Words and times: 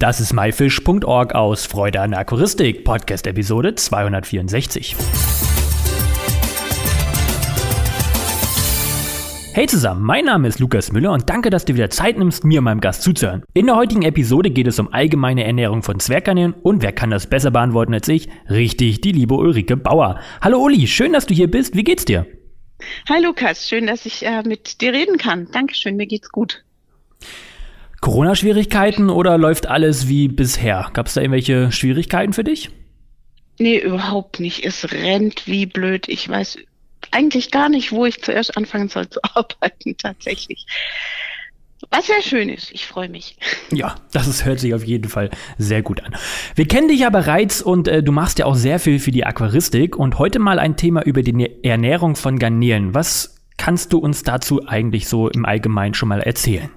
Das 0.00 0.18
ist 0.18 0.32
myfish.org 0.32 1.34
aus 1.34 1.66
Freude 1.66 2.00
an 2.00 2.14
Aquaristik, 2.14 2.84
Podcast 2.84 3.26
Episode 3.26 3.74
264. 3.74 4.96
Hey 9.52 9.66
zusammen, 9.66 10.00
mein 10.02 10.24
Name 10.24 10.48
ist 10.48 10.58
Lukas 10.58 10.90
Müller 10.90 11.12
und 11.12 11.28
danke, 11.28 11.50
dass 11.50 11.66
du 11.66 11.74
wieder 11.74 11.90
Zeit 11.90 12.16
nimmst, 12.16 12.44
mir 12.44 12.60
und 12.60 12.64
meinem 12.64 12.80
Gast 12.80 13.02
zuzuhören. 13.02 13.44
In 13.52 13.66
der 13.66 13.76
heutigen 13.76 14.00
Episode 14.00 14.48
geht 14.48 14.68
es 14.68 14.78
um 14.78 14.90
allgemeine 14.90 15.44
Ernährung 15.44 15.82
von 15.82 16.00
Zwergkanälen 16.00 16.54
und 16.54 16.80
wer 16.80 16.92
kann 16.92 17.10
das 17.10 17.26
besser 17.26 17.50
beantworten 17.50 17.92
als 17.92 18.08
ich? 18.08 18.30
Richtig, 18.48 19.02
die 19.02 19.12
liebe 19.12 19.34
Ulrike 19.34 19.76
Bauer. 19.76 20.18
Hallo 20.40 20.64
Uli, 20.64 20.86
schön, 20.86 21.12
dass 21.12 21.26
du 21.26 21.34
hier 21.34 21.50
bist. 21.50 21.76
Wie 21.76 21.84
geht's 21.84 22.06
dir? 22.06 22.26
Hi 23.06 23.22
Lukas, 23.22 23.68
schön, 23.68 23.86
dass 23.86 24.06
ich 24.06 24.24
äh, 24.24 24.42
mit 24.44 24.80
dir 24.80 24.94
reden 24.94 25.18
kann. 25.18 25.48
Dankeschön, 25.52 25.96
mir 25.96 26.06
geht's 26.06 26.30
gut. 26.30 26.64
Corona-Schwierigkeiten 28.00 29.10
oder 29.10 29.36
läuft 29.36 29.66
alles 29.66 30.08
wie 30.08 30.28
bisher? 30.28 30.90
Gab 30.92 31.06
es 31.06 31.14
da 31.14 31.20
irgendwelche 31.20 31.70
Schwierigkeiten 31.70 32.32
für 32.32 32.44
dich? 32.44 32.70
Nee, 33.58 33.78
überhaupt 33.78 34.40
nicht. 34.40 34.64
Es 34.64 34.90
rennt 34.90 35.46
wie 35.46 35.66
blöd. 35.66 36.08
Ich 36.08 36.28
weiß 36.28 36.58
eigentlich 37.10 37.50
gar 37.50 37.68
nicht, 37.68 37.92
wo 37.92 38.06
ich 38.06 38.22
zuerst 38.22 38.56
anfangen 38.56 38.88
soll 38.88 39.08
zu 39.08 39.20
arbeiten, 39.34 39.96
tatsächlich. 39.98 40.66
Was 41.90 42.06
sehr 42.06 42.22
schön 42.22 42.48
ist. 42.48 42.70
Ich 42.72 42.86
freue 42.86 43.08
mich. 43.08 43.36
Ja, 43.72 43.94
das 44.10 44.26
ist, 44.26 44.44
hört 44.44 44.58
sich 44.58 44.74
auf 44.74 44.84
jeden 44.84 45.08
Fall 45.08 45.30
sehr 45.56 45.80
gut 45.80 46.02
an. 46.02 46.16
Wir 46.56 46.66
kennen 46.66 46.88
dich 46.88 47.00
ja 47.00 47.10
bereits 47.10 47.62
und 47.62 47.86
äh, 47.86 48.02
du 48.02 48.10
machst 48.10 48.40
ja 48.40 48.46
auch 48.46 48.56
sehr 48.56 48.80
viel 48.80 48.98
für 48.98 49.12
die 49.12 49.24
Aquaristik 49.24 49.96
und 49.96 50.18
heute 50.18 50.40
mal 50.40 50.58
ein 50.58 50.76
Thema 50.76 51.02
über 51.02 51.22
die 51.22 51.48
Ernährung 51.62 52.16
von 52.16 52.40
Garnelen. 52.40 52.94
Was 52.94 53.36
kannst 53.58 53.92
du 53.92 53.98
uns 53.98 54.24
dazu 54.24 54.66
eigentlich 54.66 55.06
so 55.06 55.28
im 55.28 55.44
Allgemeinen 55.44 55.94
schon 55.94 56.08
mal 56.08 56.20
erzählen? 56.20 56.70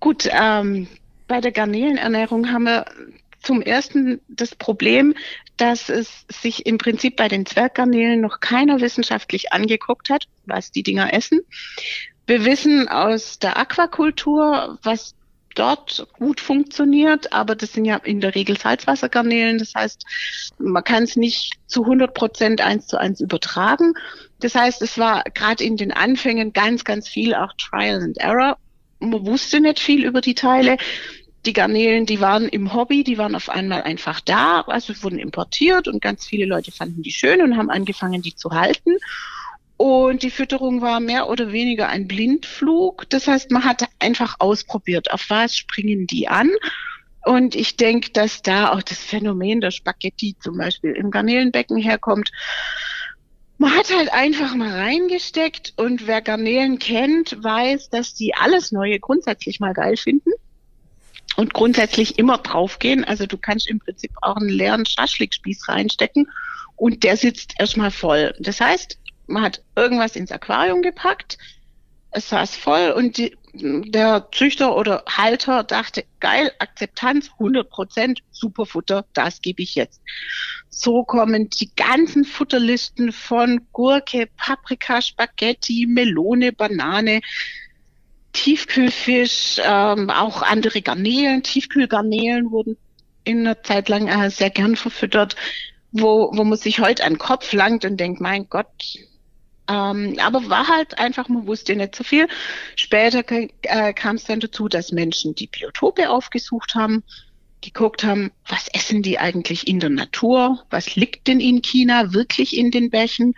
Gut, 0.00 0.28
ähm, 0.30 0.88
bei 1.26 1.40
der 1.40 1.52
Garnelenernährung 1.52 2.52
haben 2.52 2.64
wir 2.64 2.84
zum 3.42 3.62
ersten 3.62 4.20
das 4.28 4.54
Problem, 4.54 5.14
dass 5.56 5.88
es 5.88 6.24
sich 6.28 6.66
im 6.66 6.78
Prinzip 6.78 7.16
bei 7.16 7.28
den 7.28 7.46
Zwerggarnelen 7.46 8.20
noch 8.20 8.40
keiner 8.40 8.80
wissenschaftlich 8.80 9.52
angeguckt 9.52 10.10
hat, 10.10 10.24
was 10.46 10.72
die 10.72 10.82
Dinger 10.82 11.12
essen. 11.12 11.40
Wir 12.26 12.44
wissen 12.44 12.88
aus 12.88 13.38
der 13.38 13.58
Aquakultur, 13.58 14.78
was 14.82 15.14
dort 15.54 16.06
gut 16.14 16.40
funktioniert, 16.40 17.32
aber 17.32 17.54
das 17.54 17.72
sind 17.72 17.84
ja 17.84 17.96
in 17.96 18.20
der 18.20 18.34
Regel 18.34 18.58
Salzwassergarnelen. 18.58 19.58
Das 19.58 19.74
heißt, 19.74 20.04
man 20.58 20.82
kann 20.82 21.04
es 21.04 21.16
nicht 21.16 21.52
zu 21.66 21.82
100 21.82 22.12
Prozent 22.14 22.60
eins 22.60 22.86
zu 22.86 22.98
eins 22.98 23.20
übertragen. 23.20 23.94
Das 24.40 24.54
heißt, 24.54 24.82
es 24.82 24.98
war 24.98 25.22
gerade 25.34 25.62
in 25.62 25.76
den 25.76 25.92
Anfängen 25.92 26.52
ganz, 26.52 26.84
ganz 26.84 27.08
viel 27.08 27.34
auch 27.34 27.52
Trial 27.56 28.02
and 28.02 28.18
Error. 28.18 28.56
Man 28.98 29.26
wusste 29.26 29.60
nicht 29.60 29.80
viel 29.80 30.04
über 30.04 30.20
die 30.20 30.34
Teile 30.34 30.76
die 31.46 31.52
Garnelen, 31.52 32.06
die 32.06 32.20
waren 32.20 32.48
im 32.48 32.72
Hobby, 32.72 33.04
die 33.04 33.18
waren 33.18 33.34
auf 33.34 33.50
einmal 33.50 33.82
einfach 33.82 34.20
da, 34.20 34.62
also 34.62 34.94
wurden 35.02 35.18
importiert 35.18 35.88
und 35.88 36.00
ganz 36.00 36.26
viele 36.26 36.46
Leute 36.46 36.72
fanden 36.72 37.02
die 37.02 37.12
schön 37.12 37.42
und 37.42 37.56
haben 37.56 37.70
angefangen, 37.70 38.22
die 38.22 38.34
zu 38.34 38.50
halten. 38.52 38.96
Und 39.76 40.22
die 40.22 40.30
Fütterung 40.30 40.80
war 40.80 41.00
mehr 41.00 41.28
oder 41.28 41.52
weniger 41.52 41.88
ein 41.88 42.06
Blindflug. 42.06 43.08
Das 43.10 43.26
heißt, 43.26 43.50
man 43.50 43.64
hat 43.64 43.84
einfach 43.98 44.36
ausprobiert, 44.38 45.12
auf 45.12 45.28
was 45.28 45.56
springen 45.56 46.06
die 46.06 46.28
an. 46.28 46.50
Und 47.24 47.54
ich 47.54 47.76
denke, 47.76 48.10
dass 48.12 48.42
da 48.42 48.70
auch 48.72 48.82
das 48.82 48.98
Phänomen 48.98 49.60
der 49.60 49.72
Spaghetti 49.72 50.36
zum 50.40 50.58
Beispiel 50.58 50.92
im 50.92 51.10
Garnelenbecken 51.10 51.78
herkommt. 51.78 52.30
Man 53.64 53.74
hat 53.74 53.90
halt 53.96 54.12
einfach 54.12 54.54
mal 54.54 54.78
reingesteckt 54.78 55.72
und 55.78 56.06
wer 56.06 56.20
Garnelen 56.20 56.78
kennt, 56.78 57.42
weiß, 57.42 57.88
dass 57.88 58.12
die 58.12 58.34
alles 58.34 58.72
Neue 58.72 59.00
grundsätzlich 59.00 59.58
mal 59.58 59.72
geil 59.72 59.96
finden 59.96 60.32
und 61.36 61.54
grundsätzlich 61.54 62.18
immer 62.18 62.36
draufgehen. 62.36 63.04
Also 63.04 63.24
du 63.24 63.38
kannst 63.38 63.66
im 63.70 63.78
Prinzip 63.78 64.10
auch 64.20 64.36
einen 64.36 64.50
leeren 64.50 64.84
Schaschlikspieß 64.84 65.66
reinstecken 65.66 66.30
und 66.76 67.04
der 67.04 67.16
sitzt 67.16 67.54
erstmal 67.58 67.90
voll. 67.90 68.34
Das 68.38 68.60
heißt, 68.60 68.98
man 69.28 69.44
hat 69.44 69.62
irgendwas 69.76 70.14
ins 70.14 70.30
Aquarium 70.30 70.82
gepackt, 70.82 71.38
es 72.10 72.28
saß 72.28 72.56
voll 72.56 72.90
und 72.90 73.16
die, 73.16 73.34
der 73.56 74.28
Züchter 74.32 74.76
oder 74.76 75.04
Halter 75.06 75.62
dachte, 75.64 76.04
geil, 76.20 76.50
Akzeptanz, 76.58 77.30
100 77.38 77.68
Prozent, 77.70 78.20
super 78.30 78.66
Futter, 78.66 79.04
das 79.12 79.40
gebe 79.40 79.62
ich 79.62 79.74
jetzt. 79.74 80.00
So 80.68 81.04
kommen 81.04 81.50
die 81.50 81.70
ganzen 81.76 82.24
Futterlisten 82.24 83.12
von 83.12 83.66
Gurke, 83.72 84.28
Paprika, 84.36 85.00
Spaghetti, 85.00 85.86
Melone, 85.88 86.52
Banane, 86.52 87.20
Tiefkühlfisch, 88.32 89.60
ähm, 89.64 90.10
auch 90.10 90.42
andere 90.42 90.82
Garnelen, 90.82 91.44
Tiefkühlgarnelen 91.44 92.50
wurden 92.50 92.76
in 93.22 93.40
einer 93.40 93.62
Zeit 93.62 93.88
lang 93.88 94.08
äh, 94.08 94.30
sehr 94.30 94.50
gern 94.50 94.76
verfüttert, 94.76 95.36
wo, 95.92 96.30
wo 96.34 96.44
man 96.44 96.58
sich 96.58 96.80
heute 96.80 97.04
an 97.04 97.14
den 97.14 97.18
Kopf 97.18 97.52
langt 97.52 97.84
und 97.84 97.98
denkt, 97.98 98.20
mein 98.20 98.48
Gott, 98.48 98.66
ähm, 99.68 100.16
aber 100.18 100.48
war 100.50 100.68
halt 100.68 100.98
einfach, 100.98 101.28
man 101.28 101.46
wusste 101.46 101.74
nicht 101.74 101.96
so 101.96 102.04
viel. 102.04 102.28
Später 102.76 103.22
äh, 103.28 103.92
kam 103.94 104.16
es 104.16 104.24
dann 104.24 104.40
dazu, 104.40 104.68
dass 104.68 104.92
Menschen 104.92 105.34
die 105.34 105.46
Biotope 105.46 106.10
aufgesucht 106.10 106.74
haben, 106.74 107.02
geguckt 107.62 108.04
haben, 108.04 108.30
was 108.46 108.68
essen 108.68 109.02
die 109.02 109.18
eigentlich 109.18 109.66
in 109.66 109.80
der 109.80 109.90
Natur, 109.90 110.62
was 110.68 110.96
liegt 110.96 111.28
denn 111.28 111.40
in 111.40 111.62
China 111.62 112.12
wirklich 112.12 112.56
in 112.56 112.70
den 112.70 112.90
Bächen. 112.90 113.34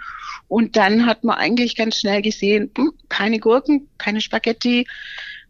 Und 0.49 0.77
dann 0.77 1.07
hat 1.07 1.23
man 1.23 1.37
eigentlich 1.37 1.77
ganz 1.77 2.01
schnell 2.01 2.23
gesehen, 2.23 2.71
hm, 2.77 2.93
keine 3.09 3.39
Gurken, 3.39 3.89
keine 3.99 4.21
Spaghetti, 4.21 4.87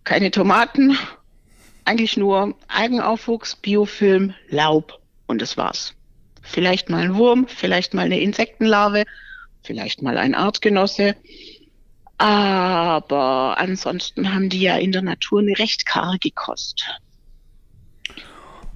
keine 0.05 0.31
Tomaten, 0.31 0.99
eigentlich 1.87 2.17
nur 2.17 2.55
Algenaufwuchs, 2.69 3.57
Biofilm, 3.57 4.35
Laub 4.49 5.01
und 5.27 5.41
das 5.41 5.57
war's. 5.57 5.95
Vielleicht 6.43 6.91
mal 6.91 7.03
ein 7.03 7.17
Wurm, 7.17 7.49
vielleicht 7.49 7.95
mal 7.95 8.07
eine 8.07 8.21
Insektenlarve, 8.21 9.05
vielleicht 9.67 10.03
mal 10.03 10.17
ein 10.19 10.35
Artgenosse. 10.35 11.17
Aber 12.19 13.57
ansonsten 13.59 14.33
haben 14.33 14.49
die 14.49 14.61
ja 14.61 14.77
in 14.77 14.93
der 14.93 15.03
Natur 15.03 15.41
eine 15.41 15.59
recht 15.59 15.85
karge 15.85 16.31
Kost. 16.35 16.87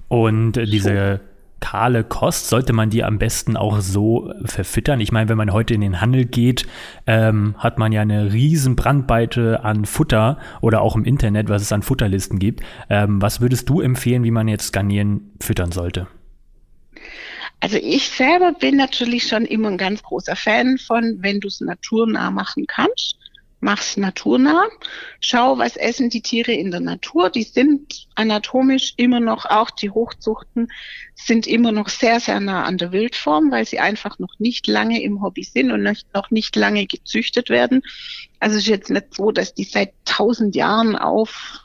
Und 0.07 0.53
diese 0.53 1.21
kahle 1.61 2.03
Kost 2.03 2.49
sollte 2.49 2.73
man 2.73 2.89
die 2.89 3.03
am 3.03 3.17
besten 3.17 3.55
auch 3.55 3.79
so 3.79 4.33
verfüttern. 4.43 4.99
Ich 4.99 5.11
meine, 5.11 5.29
wenn 5.29 5.37
man 5.37 5.53
heute 5.53 5.73
in 5.73 5.81
den 5.81 6.01
Handel 6.01 6.25
geht, 6.25 6.67
ähm, 7.07 7.55
hat 7.57 7.77
man 7.77 7.91
ja 7.91 8.01
eine 8.01 8.33
riesen 8.33 8.75
Brandweite 8.75 9.63
an 9.63 9.85
Futter 9.85 10.37
oder 10.59 10.81
auch 10.81 10.95
im 10.95 11.05
Internet, 11.05 11.47
was 11.49 11.61
es 11.61 11.71
an 11.71 11.81
Futterlisten 11.81 12.39
gibt. 12.39 12.61
Ähm, 12.89 13.21
was 13.21 13.39
würdest 13.39 13.69
du 13.69 13.79
empfehlen, 13.79 14.23
wie 14.23 14.31
man 14.31 14.47
jetzt 14.47 14.73
Garnieren 14.73 15.31
füttern 15.39 15.71
sollte? 15.71 16.07
Also 17.61 17.77
ich 17.77 18.09
selber 18.09 18.53
bin 18.53 18.75
natürlich 18.75 19.27
schon 19.27 19.45
immer 19.45 19.69
ein 19.69 19.77
ganz 19.77 20.03
großer 20.03 20.35
Fan 20.35 20.77
von, 20.77 21.19
wenn 21.21 21.39
du 21.39 21.47
es 21.47 21.61
naturnah 21.61 22.31
machen 22.31 22.65
kannst 22.67 23.17
mach's 23.61 23.95
naturnah. 23.95 24.67
Schau, 25.19 25.57
was 25.57 25.77
essen 25.77 26.09
die 26.09 26.21
Tiere 26.21 26.51
in 26.51 26.71
der 26.71 26.79
Natur. 26.79 27.29
Die 27.29 27.43
sind 27.43 28.07
anatomisch 28.15 28.93
immer 28.97 29.19
noch, 29.19 29.45
auch 29.45 29.69
die 29.69 29.91
Hochzuchten 29.91 30.67
sind 31.15 31.47
immer 31.47 31.71
noch 31.71 31.87
sehr, 31.87 32.19
sehr 32.19 32.39
nah 32.39 32.63
an 32.63 32.77
der 32.77 32.91
Wildform, 32.91 33.51
weil 33.51 33.65
sie 33.65 33.79
einfach 33.79 34.19
noch 34.19 34.39
nicht 34.39 34.67
lange 34.67 35.01
im 35.01 35.21
Hobby 35.21 35.43
sind 35.43 35.71
und 35.71 35.83
noch 36.13 36.31
nicht 36.31 36.55
lange 36.55 36.87
gezüchtet 36.87 37.49
werden. 37.49 37.83
Also 38.39 38.57
es 38.57 38.63
ist 38.63 38.69
jetzt 38.69 38.89
nicht 38.89 39.13
so, 39.13 39.31
dass 39.31 39.53
die 39.53 39.63
seit 39.63 39.93
tausend 40.03 40.55
Jahren 40.55 40.95
auf 40.95 41.61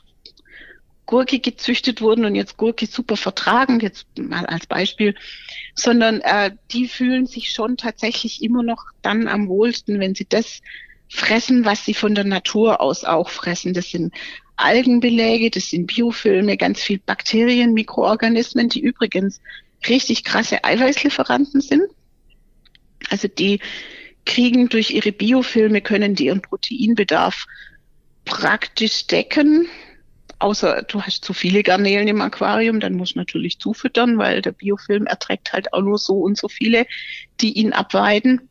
Gurke 1.07 1.39
gezüchtet 1.39 2.01
wurden 2.01 2.25
und 2.25 2.35
jetzt 2.35 2.57
Gurke 2.57 2.85
super 2.85 3.17
vertragen, 3.17 3.79
jetzt 3.79 4.05
mal 4.19 4.45
als 4.45 4.67
Beispiel, 4.67 5.15
sondern 5.73 6.21
äh, 6.21 6.51
die 6.71 6.87
fühlen 6.87 7.25
sich 7.25 7.49
schon 7.49 7.77
tatsächlich 7.77 8.43
immer 8.43 8.61
noch 8.61 8.85
dann 9.01 9.27
am 9.27 9.47
wohlsten, 9.47 9.99
wenn 9.99 10.13
sie 10.13 10.27
das 10.29 10.61
fressen, 11.09 11.65
was 11.65 11.85
sie 11.85 11.93
von 11.93 12.13
der 12.13 12.25
Natur 12.25 12.81
aus 12.81 13.05
auch 13.05 13.29
fressen. 13.29 13.73
Das 13.73 13.89
sind 13.89 14.13
Algenbeläge, 14.57 15.49
das 15.49 15.69
sind 15.69 15.87
Biofilme, 15.87 16.57
ganz 16.57 16.81
viel 16.81 16.99
Bakterien, 16.99 17.73
Mikroorganismen, 17.73 18.69
die 18.69 18.81
übrigens 18.81 19.39
richtig 19.87 20.23
krasse 20.23 20.63
Eiweißlieferanten 20.63 21.61
sind. 21.61 21.83
Also 23.09 23.27
die 23.27 23.61
kriegen 24.25 24.67
durch 24.67 24.91
ihre 24.91 25.13
Biofilme, 25.13 25.81
können 25.81 26.15
die 26.15 26.25
ihren 26.25 26.41
Proteinbedarf 26.41 27.45
praktisch 28.25 29.07
decken. 29.07 29.67
Außer 30.39 30.83
du 30.83 31.01
hast 31.01 31.25
zu 31.25 31.33
viele 31.33 31.63
Garnelen 31.63 32.07
im 32.07 32.21
Aquarium, 32.21 32.79
dann 32.79 32.93
musst 32.93 33.15
du 33.15 33.19
natürlich 33.19 33.59
zufüttern, 33.59 34.17
weil 34.17 34.41
der 34.41 34.51
Biofilm 34.51 35.07
erträgt 35.07 35.51
halt 35.51 35.73
auch 35.73 35.81
nur 35.81 35.97
so 35.97 36.19
und 36.19 36.37
so 36.37 36.47
viele, 36.47 36.85
die 37.41 37.53
ihn 37.53 37.73
abweiden. 37.73 38.47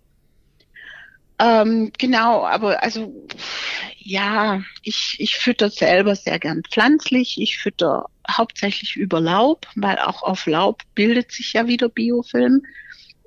Ähm, 1.39 1.93
genau, 1.99 2.47
aber 2.47 2.83
also 2.83 3.13
ja, 3.99 4.63
ich, 4.83 5.17
ich 5.19 5.37
fütter 5.37 5.69
selber 5.71 6.17
sehr 6.17 6.39
gern 6.39 6.63
pflanzlich. 6.63 7.41
Ich 7.41 7.59
fütter 7.59 8.07
hauptsächlich 8.29 8.97
über 8.97 9.21
Laub, 9.21 9.67
weil 9.75 9.99
auch 9.99 10.23
auf 10.23 10.47
Laub 10.47 10.83
bildet 10.95 11.33
sich 11.33 11.53
ja 11.53 11.67
wieder 11.67 11.89
Biofilm. 11.89 12.63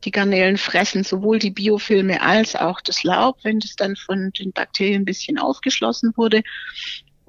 Die 0.05 0.11
Garnelen 0.11 0.57
fressen 0.57 1.03
sowohl 1.03 1.39
die 1.39 1.51
Biofilme 1.51 2.21
als 2.21 2.55
auch 2.55 2.81
das 2.81 3.03
Laub, 3.03 3.39
wenn 3.43 3.59
das 3.59 3.75
dann 3.75 3.95
von 3.95 4.31
den 4.31 4.53
Bakterien 4.53 5.01
ein 5.01 5.05
bisschen 5.05 5.37
aufgeschlossen 5.37 6.13
wurde. 6.15 6.41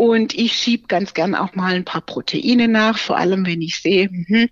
Und 0.00 0.32
ich 0.32 0.54
schiebe 0.54 0.86
ganz 0.86 1.12
gern 1.12 1.34
auch 1.34 1.54
mal 1.54 1.74
ein 1.74 1.84
paar 1.84 2.00
Proteine 2.00 2.68
nach, 2.68 2.96
vor 2.96 3.18
allem 3.18 3.44
wenn 3.44 3.60
ich 3.60 3.82
sehe, 3.82 4.08
mh, 4.10 4.46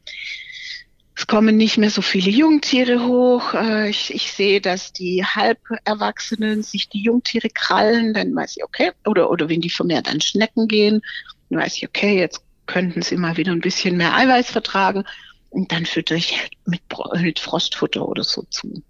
es 1.16 1.26
kommen 1.26 1.56
nicht 1.56 1.78
mehr 1.78 1.88
so 1.88 2.02
viele 2.02 2.30
Jungtiere 2.30 3.06
hoch. 3.06 3.54
Äh, 3.54 3.88
ich, 3.88 4.12
ich 4.12 4.30
sehe, 4.30 4.60
dass 4.60 4.92
die 4.92 5.24
Halberwachsenen 5.24 6.62
sich 6.62 6.90
die 6.90 7.02
Jungtiere 7.02 7.48
krallen, 7.48 8.12
dann 8.12 8.36
weiß 8.36 8.58
ich, 8.58 8.62
okay, 8.62 8.90
oder, 9.06 9.30
oder 9.30 9.48
wenn 9.48 9.62
die 9.62 9.70
vermehrt 9.70 10.06
an 10.10 10.20
Schnecken 10.20 10.68
gehen, 10.68 11.00
dann 11.48 11.60
weiß 11.60 11.78
ich, 11.78 11.88
okay, 11.88 12.18
jetzt 12.18 12.42
könnten 12.66 13.00
sie 13.00 13.16
mal 13.16 13.38
wieder 13.38 13.52
ein 13.52 13.62
bisschen 13.62 13.96
mehr 13.96 14.14
Eiweiß 14.14 14.50
vertragen. 14.50 15.04
Und 15.48 15.72
dann 15.72 15.86
füttere 15.86 16.18
ich 16.18 16.50
mit, 16.66 16.82
mit 17.22 17.38
Frostfutter 17.38 18.06
oder 18.06 18.22
so 18.22 18.42
zu. 18.50 18.82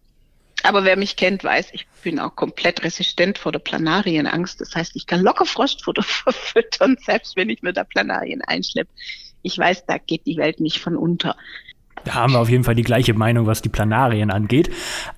Aber 0.68 0.84
wer 0.84 0.98
mich 0.98 1.16
kennt, 1.16 1.42
weiß, 1.44 1.70
ich 1.72 1.86
bin 2.02 2.20
auch 2.20 2.36
komplett 2.36 2.84
resistent 2.84 3.38
vor 3.38 3.52
der 3.52 3.58
Planarienangst. 3.58 4.60
Das 4.60 4.74
heißt, 4.74 4.96
ich 4.96 5.06
kann 5.06 5.22
locker 5.22 5.46
Frostfutter 5.46 6.02
verfüttern, 6.04 6.98
selbst 7.00 7.36
wenn 7.36 7.48
ich 7.48 7.62
mir 7.62 7.72
da 7.72 7.84
Planarien 7.84 8.42
einschleppe. 8.42 8.90
Ich 9.40 9.58
weiß, 9.58 9.86
da 9.86 9.96
geht 9.96 10.26
die 10.26 10.36
Welt 10.36 10.60
nicht 10.60 10.78
von 10.78 10.94
unter. 10.94 11.36
Da 12.04 12.16
haben 12.16 12.34
wir 12.34 12.40
auf 12.40 12.50
jeden 12.50 12.64
Fall 12.64 12.74
die 12.74 12.82
gleiche 12.82 13.14
Meinung, 13.14 13.46
was 13.46 13.62
die 13.62 13.70
Planarien 13.70 14.30
angeht. 14.30 14.68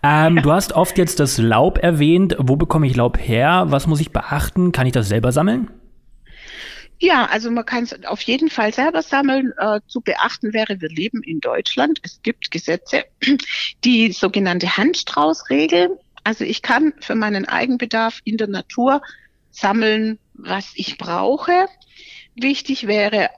Ähm, 0.05 0.37
ja. 0.37 0.43
Du 0.43 0.53
hast 0.53 0.73
oft 0.73 0.97
jetzt 0.99 1.19
das 1.19 1.37
Laub 1.37 1.79
erwähnt. 1.79 2.37
Wo 2.39 2.55
bekomme 2.55 2.87
ich 2.87 2.95
Laub 2.95 3.19
her? 3.19 3.65
Was 3.71 3.89
muss 3.89 4.01
ich 4.01 4.13
beachten? 4.13 4.71
Kann 4.71 4.87
ich 4.87 4.93
das 4.93 5.09
selber 5.09 5.33
sammeln? 5.33 5.69
Ja, 7.03 7.25
also 7.25 7.51
man 7.51 7.65
kann 7.65 7.85
es 7.85 8.05
auf 8.05 8.21
jeden 8.23 8.51
Fall 8.51 8.75
selber 8.75 9.03
sammeln. 9.03 9.53
Äh, 9.57 9.81
zu 9.87 10.03
beachten 10.03 10.53
wäre, 10.53 10.83
wir 10.83 10.91
leben 10.91 11.23
in 11.23 11.41
Deutschland. 11.41 11.99
Es 12.03 12.21
gibt 12.23 12.51
Gesetze, 12.51 13.07
die 13.85 14.13
sogenannte 14.13 14.77
Handstraußregel. 14.77 15.99
Also 16.25 16.45
ich 16.45 16.61
kann 16.61 16.93
für 17.01 17.15
meinen 17.15 17.47
Eigenbedarf 17.47 18.21
in 18.25 18.37
der 18.37 18.49
Natur 18.49 19.01
sammeln, 19.51 20.19
was 20.35 20.73
ich 20.75 20.99
brauche. 20.99 21.69
Wichtig 22.35 22.87
wäre 22.87 23.31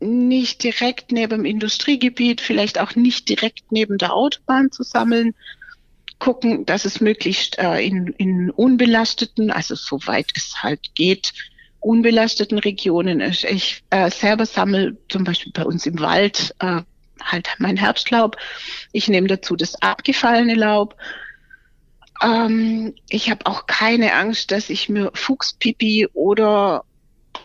nicht 0.00 0.64
direkt 0.64 1.12
neben 1.12 1.42
dem 1.42 1.44
Industriegebiet, 1.44 2.40
vielleicht 2.40 2.80
auch 2.80 2.96
nicht 2.96 3.28
direkt 3.28 3.70
neben 3.70 3.98
der 3.98 4.14
Autobahn 4.14 4.72
zu 4.72 4.82
sammeln. 4.82 5.36
Gucken, 6.18 6.66
dass 6.66 6.84
es 6.84 7.00
möglichst 7.00 7.56
äh, 7.58 7.78
in, 7.86 8.08
in 8.18 8.50
unbelasteten, 8.50 9.52
also 9.52 9.76
soweit 9.76 10.32
es 10.34 10.62
halt 10.62 10.94
geht, 10.96 11.32
unbelasteten 11.80 12.58
Regionen 12.58 13.20
ist. 13.20 13.44
Ich 13.44 13.82
äh, 13.90 14.10
selber 14.10 14.46
sammle 14.46 14.96
zum 15.08 15.24
Beispiel 15.24 15.52
bei 15.52 15.64
uns 15.64 15.86
im 15.86 15.98
Wald 15.98 16.54
äh, 16.60 16.82
halt 17.22 17.48
mein 17.58 17.76
Herbstlaub. 17.76 18.36
Ich 18.92 19.08
nehme 19.08 19.28
dazu 19.28 19.56
das 19.56 19.80
abgefallene 19.82 20.54
Laub. 20.54 20.96
Ähm, 22.22 22.94
ich 23.08 23.30
habe 23.30 23.46
auch 23.46 23.66
keine 23.66 24.14
Angst, 24.14 24.50
dass 24.50 24.70
ich 24.70 24.88
mir 24.88 25.10
Fuchspipi 25.14 26.08
oder 26.12 26.84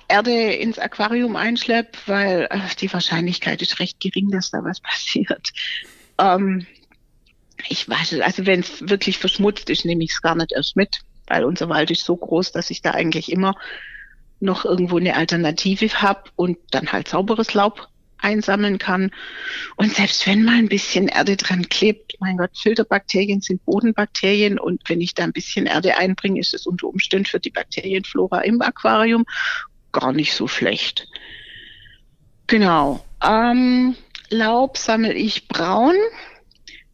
Erde 0.07 0.53
ins 0.53 0.79
Aquarium 0.79 1.35
einschleppe, 1.35 1.97
weil 2.05 2.47
äh, 2.49 2.59
die 2.79 2.91
Wahrscheinlichkeit 2.91 3.61
ist 3.61 3.79
recht 3.79 3.99
gering, 3.99 4.29
dass 4.31 4.51
da 4.51 4.63
was 4.63 4.79
passiert. 4.81 5.49
Ähm, 6.17 6.65
ich 7.69 7.87
weiß, 7.87 8.19
also 8.19 8.45
wenn 8.45 8.59
es 8.59 8.87
wirklich 8.89 9.17
verschmutzt 9.17 9.69
ist, 9.69 9.85
nehme 9.85 10.03
ich 10.03 10.11
es 10.11 10.21
gar 10.21 10.35
nicht 10.35 10.51
erst 10.51 10.75
mit, 10.75 10.99
weil 11.27 11.45
unser 11.45 11.69
Wald 11.69 11.89
ist 11.89 12.03
so 12.03 12.15
groß, 12.15 12.51
dass 12.51 12.69
ich 12.69 12.81
da 12.81 12.91
eigentlich 12.91 13.31
immer 13.31 13.55
noch 14.39 14.65
irgendwo 14.65 14.97
eine 14.97 15.15
Alternative 15.15 16.01
habe 16.01 16.29
und 16.35 16.57
dann 16.71 16.91
halt 16.91 17.07
sauberes 17.07 17.53
Laub 17.53 17.87
einsammeln 18.17 18.77
kann. 18.77 19.11
Und 19.75 19.93
selbst 19.93 20.25
wenn 20.25 20.43
mal 20.43 20.55
ein 20.55 20.69
bisschen 20.69 21.07
Erde 21.07 21.37
dran 21.37 21.69
klebt, 21.69 22.15
mein 22.19 22.37
Gott, 22.37 22.51
Filterbakterien 22.57 23.41
sind 23.41 23.63
Bodenbakterien 23.65 24.59
und 24.59 24.81
wenn 24.87 25.01
ich 25.01 25.13
da 25.13 25.23
ein 25.23 25.33
bisschen 25.33 25.65
Erde 25.65 25.97
einbringe, 25.97 26.39
ist 26.39 26.53
es 26.53 26.65
unter 26.65 26.87
Umständen 26.87 27.25
für 27.25 27.39
die 27.39 27.51
Bakterienflora 27.51 28.41
im 28.41 28.61
Aquarium 28.61 29.25
gar 29.91 30.11
nicht 30.11 30.33
so 30.33 30.47
schlecht. 30.47 31.07
Genau. 32.47 33.05
Ähm, 33.23 33.95
Laub 34.29 34.77
sammle 34.77 35.13
ich 35.13 35.47
braun. 35.47 35.95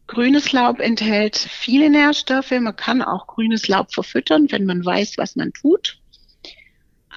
Grünes 0.06 0.52
Laub 0.52 0.80
enthält 0.80 1.36
viele 1.36 1.88
Nährstoffe. 1.88 2.50
Man 2.50 2.76
kann 2.76 3.00
auch 3.00 3.26
grünes 3.26 3.68
Laub 3.68 3.92
verfüttern, 3.94 4.48
wenn 4.50 4.66
man 4.66 4.84
weiß, 4.84 5.16
was 5.16 5.36
man 5.36 5.52
tut 5.52 6.01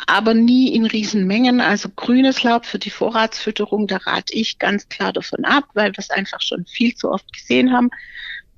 aber 0.08 0.34
nie 0.34 0.74
in 0.74 0.86
Riesenmengen. 0.86 1.62
Also 1.62 1.90
grünes 1.90 2.44
Laub 2.44 2.66
für 2.66 2.80
die 2.80 2.90
Vorratsfütterung, 2.90 3.88
da 3.88 3.98
rate 3.98 4.34
ich 4.34 4.60
ganz 4.60 4.88
klar 4.90 5.14
davon 5.14 5.46
ab, 5.46 5.66
weil 5.74 5.92
wir 5.92 6.00
es 6.00 6.10
einfach 6.10 6.42
schon 6.42 6.66
viel 6.66 6.96
zu 6.96 7.12
oft 7.12 7.32
gesehen 7.34 7.72
haben, 7.72 7.90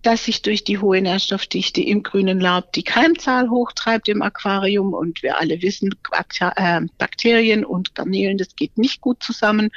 dass 0.02 0.26
sich 0.26 0.42
durch 0.42 0.64
die 0.64 0.78
hohe 0.78 1.02
Nährstoffdichte 1.02 1.82
im 1.82 2.04
grünen 2.04 2.40
Laub 2.40 2.72
die 2.74 2.84
Keimzahl 2.84 3.50
hochtreibt 3.50 4.08
im 4.10 4.22
Aquarium 4.22 4.94
und 4.94 5.24
wir 5.24 5.40
alle 5.40 5.62
wissen, 5.62 5.96
äh, 6.40 6.82
Bakterien 6.98 7.66
und 7.66 7.96
Garnelen, 7.96 8.38
das 8.38 8.56
geht 8.56 8.78
nicht 8.78 9.02
gut 9.02 9.24
zusammen. 9.24 9.70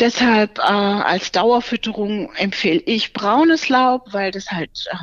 Deshalb 0.00 0.58
äh, 0.58 0.62
als 0.62 1.32
Dauerfütterung 1.32 2.32
empfehle 2.36 2.80
ich 2.86 3.12
braunes 3.12 3.68
Laub, 3.68 4.12
weil 4.12 4.30
das 4.30 4.50
halt 4.50 4.70
äh, 4.92 4.96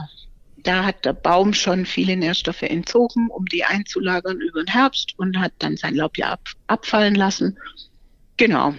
da 0.68 0.84
hat 0.84 1.06
der 1.06 1.14
Baum 1.14 1.54
schon 1.54 1.86
viele 1.86 2.18
Nährstoffe 2.18 2.64
entzogen, 2.64 3.30
um 3.30 3.46
die 3.46 3.64
einzulagern 3.64 4.42
über 4.42 4.64
den 4.64 4.72
Herbst 4.72 5.14
und 5.18 5.40
hat 5.40 5.54
dann 5.60 5.78
sein 5.78 5.96
Laub 5.96 6.18
ja 6.18 6.34
ab, 6.34 6.42
abfallen 6.68 7.16
lassen. 7.16 7.58
Genau. 8.38 8.74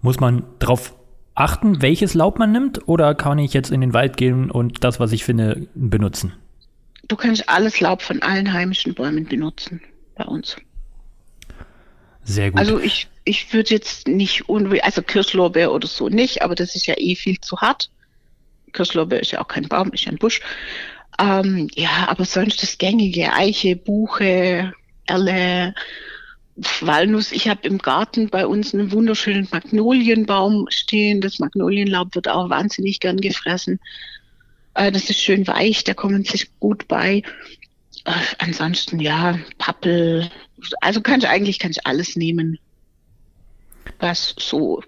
Muss 0.00 0.18
man 0.18 0.44
darauf 0.58 0.94
achten, 1.34 1.82
welches 1.82 2.14
Laub 2.14 2.38
man 2.38 2.52
nimmt, 2.52 2.88
oder 2.88 3.14
kann 3.14 3.38
ich 3.38 3.52
jetzt 3.52 3.70
in 3.70 3.80
den 3.80 3.92
Wald 3.92 4.16
gehen 4.16 4.50
und 4.50 4.82
das, 4.82 4.98
was 4.98 5.12
ich 5.12 5.24
finde, 5.24 5.68
benutzen? 5.74 6.32
Du 7.06 7.16
kannst 7.16 7.48
alles 7.48 7.80
Laub 7.80 8.02
von 8.02 8.22
allen 8.22 8.52
heimischen 8.52 8.94
Bäumen 8.94 9.26
benutzen 9.26 9.80
bei 10.16 10.24
uns. 10.24 10.56
Sehr 12.24 12.50
gut. 12.50 12.60
Also 12.60 12.78
ich, 12.78 13.08
ich 13.24 13.52
würde 13.52 13.70
jetzt 13.70 14.08
nicht, 14.08 14.44
also 14.82 15.02
Kirschlorbeer 15.02 15.72
oder 15.72 15.86
so 15.86 16.08
nicht, 16.08 16.42
aber 16.42 16.54
das 16.54 16.74
ist 16.74 16.86
ja 16.86 16.94
eh 16.98 17.14
viel 17.14 17.40
zu 17.40 17.58
hart. 17.58 17.90
Kirschlorbeer 18.72 19.20
ist 19.20 19.32
ja 19.32 19.40
auch 19.40 19.48
kein 19.48 19.68
Baum, 19.68 19.92
ist 19.92 20.04
ja 20.04 20.12
ein 20.12 20.18
Busch. 20.18 20.40
Ähm, 21.18 21.68
ja, 21.74 22.06
aber 22.08 22.24
sonst 22.24 22.62
das 22.62 22.78
gängige 22.78 23.32
Eiche, 23.32 23.76
Buche, 23.76 24.72
Erle, 25.06 25.74
Walnuss. 26.80 27.32
Ich 27.32 27.48
habe 27.48 27.66
im 27.66 27.78
Garten 27.78 28.28
bei 28.30 28.46
uns 28.46 28.74
einen 28.74 28.92
wunderschönen 28.92 29.48
Magnolienbaum 29.50 30.66
stehen. 30.70 31.20
Das 31.20 31.38
Magnolienlaub 31.38 32.14
wird 32.14 32.28
auch 32.28 32.50
wahnsinnig 32.50 33.00
gern 33.00 33.20
gefressen. 33.20 33.80
Äh, 34.74 34.92
das 34.92 35.10
ist 35.10 35.20
schön 35.20 35.46
weich, 35.46 35.84
da 35.84 35.94
kommen 35.94 36.24
sich 36.24 36.50
gut 36.60 36.88
bei. 36.88 37.22
Äh, 38.04 38.12
ansonsten 38.38 39.00
ja, 39.00 39.38
Pappel. 39.58 40.30
Also 40.80 41.00
kann 41.00 41.20
ich 41.20 41.28
eigentlich 41.28 41.58
kann 41.58 41.70
ich 41.70 41.86
alles 41.86 42.16
nehmen, 42.16 42.58
was 43.98 44.34
so 44.38 44.82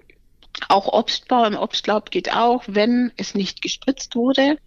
auch 0.68 0.86
Obstbau 0.92 1.44
im 1.44 1.56
Obstlaub 1.56 2.10
geht 2.10 2.32
auch, 2.32 2.64
wenn 2.66 3.12
es 3.16 3.34
nicht 3.34 3.62
gespritzt 3.62 4.14
wurde. 4.14 4.58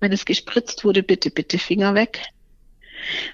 Wenn 0.00 0.12
es 0.12 0.24
gespritzt 0.24 0.84
wurde, 0.84 1.02
bitte, 1.02 1.30
bitte 1.30 1.58
Finger 1.58 1.94
weg. 1.94 2.20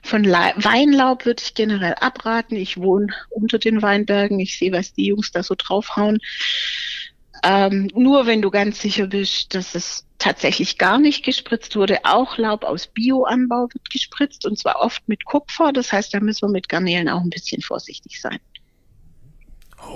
Von 0.03 0.25
La 0.25 0.53
Weinlaub 0.57 1.27
würde 1.27 1.43
ich 1.43 1.55
generell 1.55 1.95
abraten. 1.95 2.57
Ich 2.57 2.77
wohne 2.77 3.09
unter 3.31 3.59
den 3.59 3.83
Weinbergen. 3.83 4.41
Ich 4.41 4.59
sehe, 4.59 4.73
was 4.73 4.93
die 4.93 5.07
Jungs 5.07 5.33
da 5.33 5.43
so 5.43 5.55
draufhauen. 5.57 6.19
Ähm, 7.43 7.91
nur 7.95 8.27
wenn 8.27 8.43
du 8.43 8.51
ganz 8.51 8.81
sicher 8.81 9.07
bist, 9.07 9.55
dass 9.55 9.75
es 9.75 10.07
tatsächlich 10.19 10.77
gar 10.77 10.99
nicht 10.99 11.25
gespritzt 11.25 11.77
wurde. 11.77 12.05
Auch 12.05 12.37
Laub 12.37 12.65
aus 12.65 12.87
Bioanbau 12.89 13.69
wird 13.73 13.91
gespritzt 13.91 14.45
und 14.45 14.59
zwar 14.59 14.81
oft 14.81 15.09
mit 15.09 15.25
Kupfer. 15.25 15.73
Das 15.73 15.93
heißt, 15.93 16.13
da 16.13 16.21
müssen 16.21 16.49
wir 16.49 16.53
mit 16.53 16.69
Garnelen 16.69 17.09
auch 17.09 17.23
ein 17.23 17.31
bisschen 17.31 17.63
vorsichtig 17.63 18.21
sein. 18.21 18.39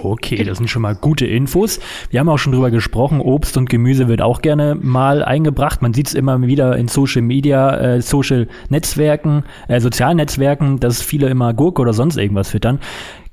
Okay, 0.02 0.42
das 0.44 0.58
sind 0.58 0.68
schon 0.68 0.82
mal 0.82 0.94
gute 0.94 1.26
Infos. 1.26 1.80
Wir 2.10 2.20
haben 2.20 2.28
auch 2.28 2.38
schon 2.38 2.52
drüber 2.52 2.70
gesprochen, 2.70 3.20
Obst 3.20 3.56
und 3.56 3.70
Gemüse 3.70 4.08
wird 4.08 4.22
auch 4.22 4.42
gerne 4.42 4.74
mal 4.74 5.22
eingebracht. 5.22 5.82
Man 5.82 5.94
sieht 5.94 6.08
es 6.08 6.14
immer 6.14 6.40
wieder 6.42 6.76
in 6.76 6.88
Social 6.88 7.22
Media, 7.22 7.76
äh, 7.76 8.02
Social 8.02 8.48
Netzwerken, 8.68 9.44
äh, 9.68 9.80
sozialen 9.80 10.16
Netzwerken, 10.16 10.80
dass 10.80 11.02
viele 11.02 11.28
immer 11.28 11.54
Gurke 11.54 11.82
oder 11.82 11.92
sonst 11.92 12.16
irgendwas 12.16 12.50
füttern. 12.50 12.80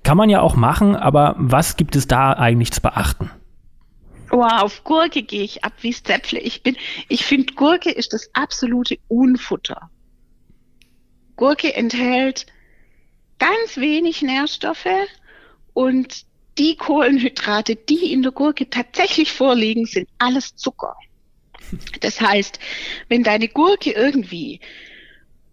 Kann 0.03 0.17
man 0.17 0.29
ja 0.29 0.41
auch 0.41 0.55
machen, 0.55 0.96
aber 0.96 1.36
was 1.38 1.77
gibt 1.77 1.96
es 1.96 2.08
da 2.08 2.34
eigentlich 2.34 2.72
zu 2.72 2.81
beachten? 2.81 3.29
Oh, 4.31 4.43
auf 4.43 4.84
Gurke 4.84 5.24
gehe 5.24 5.43
ich 5.43 5.63
ab 5.63 5.74
wie 5.81 5.91
Zäpfle. 5.91 6.39
Ich 6.39 6.63
bin, 6.63 6.77
ich 7.10 7.25
finde 7.25 7.53
Gurke 7.53 7.91
ist 7.91 8.13
das 8.13 8.29
absolute 8.34 8.98
Unfutter. 9.10 9.89
Gurke 11.36 11.75
enthält 11.75 12.46
ganz 13.39 13.77
wenig 13.77 14.22
Nährstoffe 14.22 14.88
und 15.74 16.25
die 16.58 16.75
Kohlenhydrate, 16.75 17.75
die 17.75 18.12
in 18.12 18.24
der 18.24 18.31
Gurke 18.31 18.70
tatsächlich 18.70 19.31
vorliegen, 19.31 19.86
sind 19.86 20.10
alles 20.17 20.55
Zucker. 20.55 20.96
Das 22.01 22.20
heißt, 22.20 22.60
wenn 23.08 23.24
deine 23.24 23.48
Gurke 23.48 23.91
irgendwie 23.91 24.60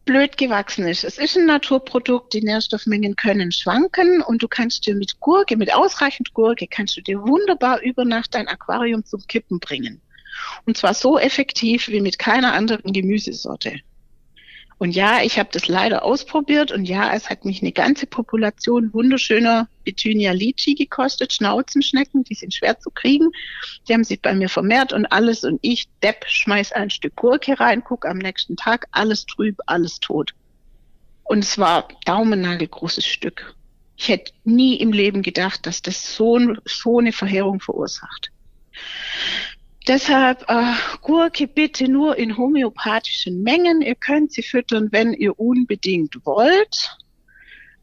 blöd 0.04 0.36
gewachsen 0.36 0.88
ist, 0.88 1.04
es 1.04 1.18
ist 1.18 1.36
ein 1.36 1.46
Naturprodukt, 1.46 2.32
die 2.32 2.40
Nährstoffmengen 2.40 3.14
können 3.14 3.52
schwanken 3.52 4.22
und 4.22 4.42
du 4.42 4.48
kannst 4.48 4.86
dir 4.86 4.94
mit 4.94 5.20
Gurke, 5.20 5.56
mit 5.56 5.72
ausreichend 5.72 6.32
Gurke, 6.34 6.66
kannst 6.66 6.96
du 6.96 7.02
dir 7.02 7.20
wunderbar 7.22 7.82
über 7.82 8.04
Nacht 8.04 8.34
dein 8.34 8.48
Aquarium 8.48 9.04
zum 9.04 9.26
Kippen 9.26 9.60
bringen. 9.60 10.00
Und 10.66 10.76
zwar 10.76 10.94
so 10.94 11.18
effektiv 11.18 11.88
wie 11.88 12.00
mit 12.00 12.18
keiner 12.18 12.54
anderen 12.54 12.92
Gemüsesorte. 12.92 13.80
Und 14.78 14.92
ja, 14.92 15.22
ich 15.22 15.40
habe 15.40 15.48
das 15.52 15.66
leider 15.66 16.04
ausprobiert 16.04 16.70
und 16.70 16.84
ja, 16.84 17.12
es 17.12 17.28
hat 17.28 17.44
mich 17.44 17.62
eine 17.62 17.72
ganze 17.72 18.06
Population 18.06 18.92
wunderschöner 18.92 19.68
Betunia 19.84 20.30
lychee 20.30 20.74
gekostet, 20.74 21.32
Schnauzenschnecken, 21.32 22.22
die 22.22 22.34
sind 22.34 22.54
schwer 22.54 22.78
zu 22.78 22.90
kriegen. 22.90 23.30
Die 23.88 23.92
haben 23.92 24.04
sich 24.04 24.22
bei 24.22 24.32
mir 24.34 24.48
vermehrt 24.48 24.92
und 24.92 25.06
alles 25.06 25.42
und 25.42 25.58
ich, 25.62 25.88
Depp, 26.04 26.24
schmeiß 26.28 26.72
ein 26.72 26.90
Stück 26.90 27.16
Gurke 27.16 27.58
rein, 27.58 27.82
guck 27.84 28.06
am 28.06 28.18
nächsten 28.18 28.56
Tag, 28.56 28.86
alles 28.92 29.26
trüb, 29.26 29.56
alles 29.66 29.98
tot. 29.98 30.32
Und 31.24 31.40
es 31.40 31.58
war 31.58 31.88
daumennagelgroßes 32.04 33.04
Stück. 33.04 33.56
Ich 33.96 34.08
hätte 34.08 34.32
nie 34.44 34.76
im 34.76 34.92
Leben 34.92 35.22
gedacht, 35.22 35.66
dass 35.66 35.82
das 35.82 36.14
so, 36.14 36.38
so 36.64 37.00
eine 37.00 37.12
Verheerung 37.12 37.58
verursacht. 37.58 38.30
Deshalb 39.88 40.44
äh, 40.48 40.74
Gurke 41.00 41.46
bitte 41.46 41.88
nur 41.88 42.18
in 42.18 42.36
homöopathischen 42.36 43.42
Mengen. 43.42 43.80
Ihr 43.80 43.94
könnt 43.94 44.32
sie 44.32 44.42
füttern, 44.42 44.88
wenn 44.92 45.14
ihr 45.14 45.40
unbedingt 45.40 46.26
wollt. 46.26 46.98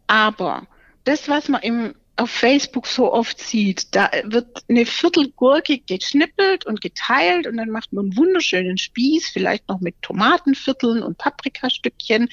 Aber 0.05 0.67
das, 1.03 1.27
was 1.27 1.49
man 1.49 1.63
im, 1.63 1.95
auf 2.15 2.29
Facebook 2.29 2.85
so 2.85 3.11
oft 3.11 3.39
sieht, 3.39 3.95
da 3.95 4.11
wird 4.23 4.63
eine 4.69 4.85
Viertelgurke 4.85 5.79
geschnippelt 5.79 6.67
und 6.67 6.79
geteilt 6.79 7.47
und 7.47 7.57
dann 7.57 7.71
macht 7.71 7.91
man 7.91 8.05
einen 8.05 8.17
wunderschönen 8.17 8.77
Spieß, 8.77 9.29
vielleicht 9.29 9.67
noch 9.67 9.81
mit 9.81 9.99
Tomatenvierteln 10.03 11.01
und 11.01 11.17
Paprikastückchen. 11.17 12.29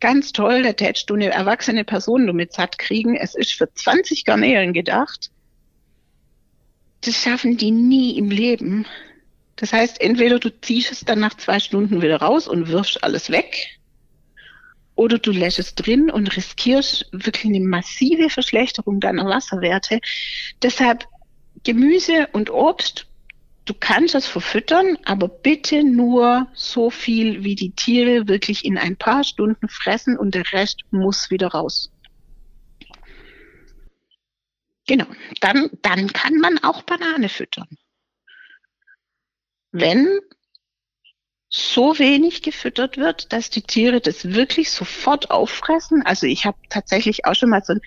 Ganz 0.00 0.32
toll, 0.32 0.64
da 0.64 0.72
tätst 0.72 1.08
du 1.08 1.14
eine 1.14 1.30
erwachsene 1.30 1.84
Person 1.84 2.26
damit 2.26 2.52
satt 2.52 2.78
kriegen. 2.78 3.14
Es 3.14 3.36
ist 3.36 3.52
für 3.52 3.72
20 3.72 4.24
Garnelen 4.24 4.72
gedacht 4.72 5.30
das 7.02 7.22
schaffen 7.22 7.56
die 7.56 7.70
nie 7.70 8.16
im 8.18 8.30
Leben. 8.30 8.86
Das 9.56 9.72
heißt, 9.72 10.00
entweder 10.00 10.38
du 10.38 10.50
ziehst 10.60 10.92
es 10.92 11.00
dann 11.00 11.20
nach 11.20 11.34
zwei 11.34 11.58
Stunden 11.58 12.00
wieder 12.02 12.20
raus 12.20 12.46
und 12.46 12.68
wirfst 12.68 13.02
alles 13.02 13.30
weg, 13.30 13.78
oder 14.98 15.18
du 15.18 15.30
lässt 15.30 15.60
es 15.60 15.76
drin 15.76 16.10
und 16.10 16.36
riskierst 16.36 17.06
wirklich 17.12 17.44
eine 17.44 17.60
massive 17.60 18.30
Verschlechterung 18.30 18.98
deiner 18.98 19.26
Wasserwerte. 19.26 20.00
Deshalb 20.60 21.06
Gemüse 21.62 22.26
und 22.32 22.50
Obst, 22.50 23.06
du 23.64 23.74
kannst 23.74 24.16
es 24.16 24.26
verfüttern, 24.26 24.98
aber 25.04 25.28
bitte 25.28 25.84
nur 25.84 26.48
so 26.52 26.90
viel, 26.90 27.44
wie 27.44 27.54
die 27.54 27.70
Tiere 27.70 28.26
wirklich 28.26 28.64
in 28.64 28.76
ein 28.76 28.96
paar 28.96 29.22
Stunden 29.22 29.68
fressen 29.68 30.18
und 30.18 30.34
der 30.34 30.52
Rest 30.52 30.80
muss 30.90 31.30
wieder 31.30 31.46
raus. 31.46 31.92
Genau, 34.88 35.06
dann, 35.42 35.68
dann 35.82 36.12
kann 36.12 36.36
man 36.36 36.58
auch 36.58 36.82
Banane 36.82 37.28
füttern. 37.28 37.68
Wenn 39.70 40.18
so 41.50 41.98
wenig 41.98 42.42
gefüttert 42.42 42.96
wird, 42.96 43.32
dass 43.32 43.50
die 43.50 43.62
Tiere 43.62 44.00
das 44.00 44.32
wirklich 44.32 44.70
sofort 44.70 45.30
auffressen. 45.30 46.02
Also 46.04 46.26
ich 46.26 46.46
habe 46.46 46.58
tatsächlich 46.70 47.26
auch 47.26 47.34
schon 47.34 47.50
mal 47.50 47.62
so 47.62 47.74
ein 47.74 47.80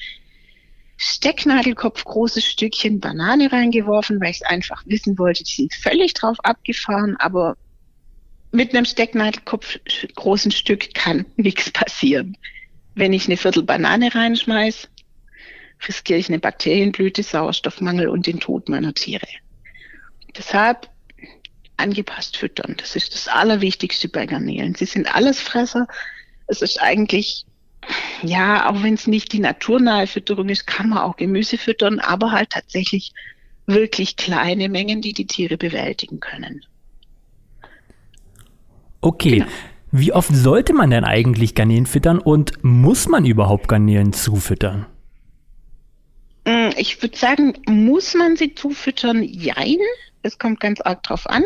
Stecknadelkopf 0.98 2.04
großes 2.04 2.46
Stückchen 2.46 3.00
Banane 3.00 3.52
reingeworfen, 3.52 4.22
weil 4.22 4.30
ich 4.30 4.42
es 4.42 4.48
einfach 4.48 4.84
wissen 4.86 5.18
wollte. 5.18 5.44
Die 5.44 5.52
sind 5.54 5.74
völlig 5.74 6.14
drauf 6.14 6.38
abgefahren, 6.44 7.18
aber 7.18 7.58
mit 8.52 8.76
einem 8.76 8.86
Stecknadelkopf 8.86 9.80
großen 10.16 10.52
Stück 10.52 10.94
kann 10.94 11.26
nichts 11.36 11.72
passieren. 11.72 12.38
Wenn 12.94 13.14
ich 13.14 13.26
eine 13.26 13.38
Viertel 13.38 13.64
Banane 13.64 14.14
reinschmeiß, 14.14 14.91
riskiere 15.88 16.20
ich 16.20 16.30
eine 16.30 16.40
Bakterienblüte, 16.40 17.24
Sauerstoffmangel 17.24 18.08
und 18.08 18.28
den 18.28 18.40
Tod 18.40 18.70
meiner 18.70 18.94
Tiere. 18.94 19.28
Deshalb 20.38 20.90
angepasst 21.78 22.38
füttern. 22.38 22.76
Das 22.78 22.96
ist 22.96 23.14
das 23.14 23.28
Allerwichtigste 23.28 24.08
bei 24.08 24.26
Garnelen. 24.26 24.76
Sie 24.76 24.86
sind 24.86 25.14
Allesfresser. 25.14 25.88
Es 26.48 26.62
ist 26.62 26.82
eigentlich, 26.82 27.46
ja, 28.22 28.70
auch 28.70 28.84
wenn 28.84 28.94
es 28.94 29.08
nicht 29.08 29.34
die 29.34 29.40
naturnahe 29.40 30.08
Fütterung 30.08 30.50
ist, 30.50 30.68
kann 30.68 30.90
man 30.90 31.00
auch 31.00 31.18
Gemüse 31.18 31.58
füttern, 31.58 32.00
aber 32.00 32.32
halt 32.32 32.52
tatsächlich 32.52 33.14
wirklich 33.66 34.16
kleine 34.16 34.70
Mengen, 34.70 35.02
die 35.02 35.14
die 35.14 35.28
Tiere 35.28 35.58
bewältigen 35.58 36.20
können. 36.20 36.66
Okay. 39.02 39.40
Genau. 39.40 39.48
Wie 39.94 40.14
oft 40.14 40.34
sollte 40.34 40.74
man 40.74 40.90
denn 40.90 41.04
eigentlich 41.04 41.54
Garnelen 41.54 41.86
füttern 41.86 42.20
und 42.20 42.64
muss 42.64 43.10
man 43.10 43.26
überhaupt 43.26 43.68
Garnelen 43.68 44.14
zufüttern? 44.14 44.86
Mm, 46.46 46.70
ich 46.78 47.02
würde 47.02 47.18
sagen, 47.18 47.54
muss 47.68 48.14
man 48.14 48.36
sie 48.36 48.56
zufüttern? 48.56 49.24
Jein. 49.24 49.80
Es 50.24 50.38
kommt 50.38 50.60
ganz 50.60 50.82
arg 50.82 51.04
drauf 51.04 51.28
an. 51.28 51.44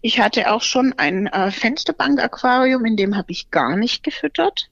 Ich 0.00 0.20
hatte 0.20 0.50
auch 0.50 0.62
schon 0.62 0.94
ein 0.96 1.26
äh, 1.26 1.50
Fensterbank-Aquarium, 1.50 2.84
in 2.86 2.96
dem 2.96 3.16
habe 3.16 3.32
ich 3.32 3.50
gar 3.50 3.76
nicht 3.76 4.02
gefüttert. 4.02 4.70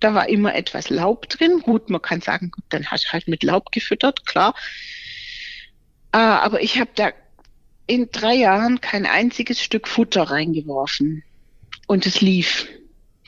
Da 0.00 0.12
war 0.12 0.28
immer 0.28 0.54
etwas 0.54 0.90
Laub 0.90 1.28
drin. 1.28 1.60
Gut, 1.60 1.88
man 1.88 2.02
kann 2.02 2.20
sagen, 2.20 2.50
gut, 2.50 2.64
dann 2.68 2.86
hast 2.86 3.06
du 3.06 3.12
halt 3.12 3.28
mit 3.28 3.42
Laub 3.42 3.72
gefüttert, 3.72 4.26
klar. 4.26 4.54
Äh, 6.12 6.18
aber 6.18 6.62
ich 6.62 6.78
habe 6.78 6.90
da 6.94 7.12
in 7.86 8.10
drei 8.10 8.34
Jahren 8.34 8.80
kein 8.80 9.06
einziges 9.06 9.62
Stück 9.62 9.88
Futter 9.88 10.24
reingeworfen. 10.24 11.22
Und 11.86 12.04
es 12.04 12.20
lief. 12.20 12.66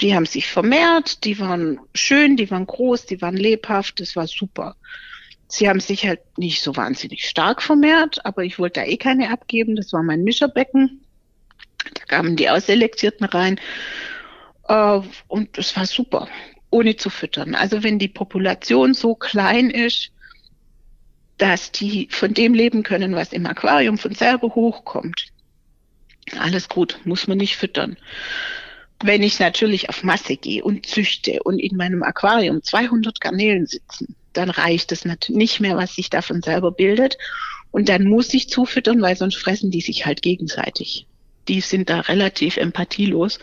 Die 0.00 0.14
haben 0.14 0.26
sich 0.26 0.46
vermehrt, 0.46 1.24
die 1.24 1.38
waren 1.40 1.80
schön, 1.94 2.36
die 2.36 2.50
waren 2.50 2.66
groß, 2.66 3.06
die 3.06 3.20
waren 3.20 3.36
lebhaft, 3.36 4.00
das 4.00 4.14
war 4.14 4.26
super. 4.26 4.76
Sie 5.48 5.68
haben 5.68 5.80
sich 5.80 6.06
halt 6.06 6.20
nicht 6.36 6.62
so 6.62 6.76
wahnsinnig 6.76 7.26
stark 7.26 7.62
vermehrt, 7.62 8.24
aber 8.24 8.44
ich 8.44 8.58
wollte 8.58 8.80
da 8.80 8.86
eh 8.86 8.98
keine 8.98 9.30
abgeben. 9.30 9.76
Das 9.76 9.92
war 9.94 10.02
mein 10.02 10.22
Mischerbecken. 10.22 11.00
Da 11.94 12.04
kamen 12.04 12.36
die 12.36 12.50
Ausselektierten 12.50 13.24
rein. 13.26 13.58
Äh, 14.68 15.00
und 15.26 15.56
das 15.56 15.74
war 15.74 15.86
super, 15.86 16.28
ohne 16.70 16.96
zu 16.96 17.08
füttern. 17.08 17.54
Also 17.54 17.82
wenn 17.82 17.98
die 17.98 18.08
Population 18.08 18.92
so 18.92 19.14
klein 19.14 19.70
ist, 19.70 20.12
dass 21.38 21.72
die 21.72 22.08
von 22.10 22.34
dem 22.34 22.52
leben 22.52 22.82
können, 22.82 23.14
was 23.14 23.32
im 23.32 23.46
Aquarium 23.46 23.96
von 23.96 24.14
selber 24.14 24.54
hochkommt. 24.54 25.28
Alles 26.38 26.68
gut, 26.68 27.00
muss 27.04 27.26
man 27.26 27.38
nicht 27.38 27.56
füttern. 27.56 27.96
Wenn 29.02 29.22
ich 29.22 29.38
natürlich 29.38 29.88
auf 29.88 30.02
Masse 30.02 30.36
gehe 30.36 30.62
und 30.62 30.84
züchte 30.84 31.42
und 31.44 31.58
in 31.58 31.76
meinem 31.76 32.02
Aquarium 32.02 32.62
200 32.62 33.20
Garnelen 33.20 33.66
sitzen, 33.66 34.16
dann 34.38 34.50
reicht 34.50 34.92
es 34.92 35.04
nicht 35.28 35.60
mehr, 35.60 35.76
was 35.76 35.94
sich 35.94 36.10
davon 36.10 36.42
selber 36.42 36.70
bildet. 36.70 37.18
Und 37.70 37.88
dann 37.88 38.04
muss 38.04 38.32
ich 38.32 38.48
zufüttern, 38.48 39.02
weil 39.02 39.16
sonst 39.16 39.36
fressen 39.36 39.70
die 39.70 39.80
sich 39.80 40.06
halt 40.06 40.22
gegenseitig. 40.22 41.06
Die 41.48 41.60
sind 41.60 41.90
da 41.90 42.00
relativ 42.00 42.56
empathielos 42.56 43.38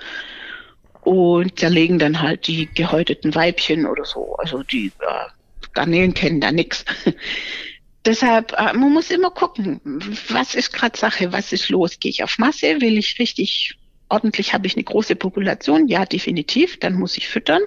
und 1.01 1.59
zerlegen 1.59 1.99
dann 1.99 2.21
halt 2.21 2.47
die 2.47 2.67
gehäuteten 2.73 3.35
Weibchen 3.35 3.85
oder 3.85 4.05
so. 4.05 4.35
Also 4.37 4.63
die 4.63 4.87
äh, 4.87 5.69
Garnelen 5.73 6.13
kennen 6.13 6.41
da 6.41 6.51
nichts. 6.51 6.85
Deshalb, 8.05 8.53
äh, 8.53 8.73
man 8.73 8.93
muss 8.93 9.11
immer 9.11 9.31
gucken, 9.31 9.81
was 10.29 10.55
ist 10.55 10.73
gerade 10.73 10.97
Sache, 10.97 11.31
was 11.31 11.51
ist 11.53 11.69
los? 11.69 11.99
Gehe 11.99 12.11
ich 12.11 12.23
auf 12.23 12.37
Masse? 12.37 12.81
Will 12.81 12.97
ich 12.97 13.19
richtig 13.19 13.77
ordentlich, 14.09 14.53
habe 14.53 14.67
ich 14.67 14.75
eine 14.75 14.83
große 14.83 15.15
Population? 15.15 15.87
Ja, 15.87 16.05
definitiv, 16.05 16.79
dann 16.79 16.95
muss 16.95 17.17
ich 17.17 17.27
füttern. 17.27 17.61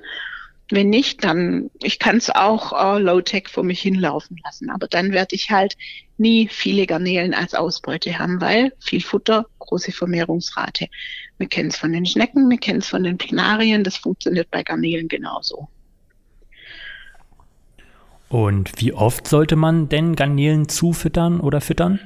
Wenn 0.70 0.90
nicht, 0.90 1.24
dann, 1.24 1.70
ich 1.82 1.98
kann 1.98 2.18
es 2.18 2.28
auch 2.30 2.72
äh, 2.72 2.98
Low-Tech 2.98 3.48
vor 3.48 3.64
mich 3.64 3.80
hinlaufen 3.80 4.38
lassen. 4.44 4.70
Aber 4.70 4.86
dann 4.86 5.12
werde 5.12 5.34
ich 5.34 5.50
halt 5.50 5.76
nie 6.18 6.48
viele 6.48 6.86
Garnelen 6.86 7.32
als 7.32 7.54
Ausbeute 7.54 8.18
haben, 8.18 8.40
weil 8.40 8.72
viel 8.78 9.00
Futter, 9.00 9.46
große 9.60 9.92
Vermehrungsrate. 9.92 10.88
Wir 11.38 11.48
kennen 11.48 11.70
es 11.70 11.76
von 11.76 11.92
den 11.92 12.04
Schnecken, 12.04 12.50
wir 12.50 12.58
kennen 12.58 12.80
es 12.80 12.88
von 12.88 13.02
den 13.02 13.16
Plenarien, 13.16 13.84
das 13.84 13.96
funktioniert 13.96 14.50
bei 14.50 14.62
Garnelen 14.62 15.08
genauso. 15.08 15.68
Und 18.28 18.72
wie 18.76 18.92
oft 18.92 19.26
sollte 19.26 19.56
man 19.56 19.88
denn 19.88 20.16
Garnelen 20.16 20.68
zufüttern 20.68 21.40
oder 21.40 21.60
füttern? 21.60 21.98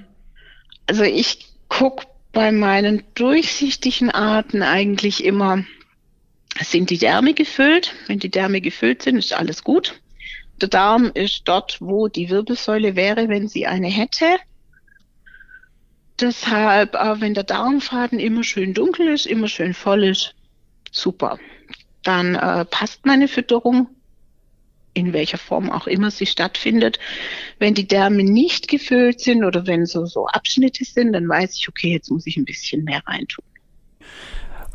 Also 0.87 1.03
ich 1.03 1.49
gucke 1.69 2.07
bei 2.33 2.53
meinen 2.53 3.03
durchsichtigen 3.15 4.11
Arten 4.11 4.63
eigentlich 4.63 5.25
immer 5.25 5.65
sind 6.61 6.91
die 6.91 6.99
Därme 6.99 7.35
gefüllt. 7.35 7.95
Wenn 8.07 8.19
die 8.19 8.31
Därme 8.31 8.61
gefüllt 8.61 9.03
sind, 9.03 9.17
ist 9.17 9.33
alles 9.33 9.65
gut. 9.65 10.01
Der 10.61 10.69
Darm 10.69 11.11
ist 11.15 11.43
dort, 11.47 11.79
wo 11.81 12.09
die 12.09 12.31
Wirbelsäule 12.31 12.95
wäre, 12.95 13.29
wenn 13.29 13.49
sie 13.49 13.67
eine 13.67 13.89
hätte. 13.89 14.27
Deshalb, 16.21 16.93
wenn 16.93 17.35
der 17.35 17.45
Darmfaden 17.45 18.21
immer 18.21 18.45
schön 18.45 18.75
dunkel 18.75 19.09
ist, 19.09 19.27
immer 19.27 19.49
schön 19.49 19.75
voll 19.75 20.05
ist, 20.05 20.35
super. 20.93 21.39
Dann 22.05 22.35
äh, 22.35 22.65
passt 22.65 23.07
meine 23.07 23.29
Fütterung, 23.29 23.89
in 24.95 25.13
welcher 25.13 25.39
Form 25.39 25.71
auch 25.71 25.87
immer 25.87 26.11
sie 26.11 26.27
stattfindet. 26.27 26.99
Wenn 27.59 27.75
die 27.75 27.89
Därme 27.89 28.23
nicht 28.23 28.69
gefüllt 28.69 29.21
sind 29.21 29.45
oder 29.45 29.67
wenn 29.67 29.87
so, 29.87 30.05
so 30.07 30.27
Abschnitte 30.27 30.85
sind, 30.85 31.13
dann 31.13 31.29
weiß 31.29 31.57
ich, 31.57 31.69
okay, 31.69 31.93
jetzt 31.93 32.11
muss 32.11 32.27
ich 32.27 32.37
ein 32.37 32.45
bisschen 32.45 32.85
mehr 32.85 33.03
reintun. 33.07 33.45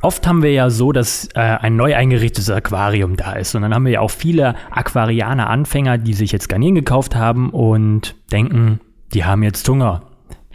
Oft 0.02 0.28
haben 0.28 0.44
wir 0.44 0.52
ja 0.52 0.70
so, 0.70 0.92
dass 0.92 1.28
äh, 1.34 1.40
ein 1.40 1.76
neu 1.76 1.96
eingerichtetes 1.96 2.50
Aquarium 2.52 3.16
da 3.18 3.34
ist. 3.34 3.56
Und 3.56 3.64
dann 3.64 3.74
haben 3.74 3.86
wir 3.86 3.94
ja 3.94 4.02
auch 4.02 4.12
viele 4.12 4.56
Aquarianer-Anfänger, 4.70 5.98
die 5.98 6.14
sich 6.14 6.32
jetzt 6.32 6.50
Garnelen 6.50 6.76
gekauft 6.76 7.16
haben 7.16 7.50
und 7.50 8.16
denken, 8.32 8.80
die 9.14 9.26
haben 9.26 9.42
jetzt 9.42 9.68
Hunger. 9.68 10.04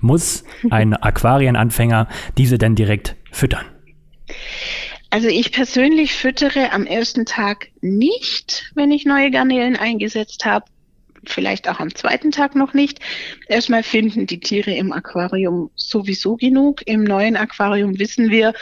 Muss 0.01 0.45
ein 0.71 0.95
Aquarienanfänger 1.03 2.09
diese 2.39 2.57
denn 2.57 2.77
direkt 2.77 3.17
füttern? 3.33 3.65
Also 5.11 5.29
ich 5.29 5.53
persönlich 5.53 6.15
füttere 6.15 6.73
am 6.73 6.87
ersten 6.87 7.27
Tag 7.27 7.69
nicht, 7.81 8.71
wenn 8.75 8.93
ich 8.93 9.05
neue 9.05 9.31
Garnelen 9.31 9.77
eingesetzt 9.77 10.45
habe. 10.45 10.67
Vielleicht 11.27 11.69
auch 11.69 11.81
am 11.81 11.95
zweiten 11.95 12.31
Tag 12.31 12.55
noch 12.57 12.75
nicht. 12.75 13.01
Erstmal 13.47 13.83
finden 13.83 14.27
die 14.27 14.41
Tiere 14.41 14.73
im 14.73 14.93
Aquarium 14.93 15.71
sowieso 15.75 16.37
genug. 16.37 16.81
Im 16.87 17.05
neuen 17.05 17.37
Aquarium 17.37 17.99
wissen 17.99 18.31
wir, 18.31 18.55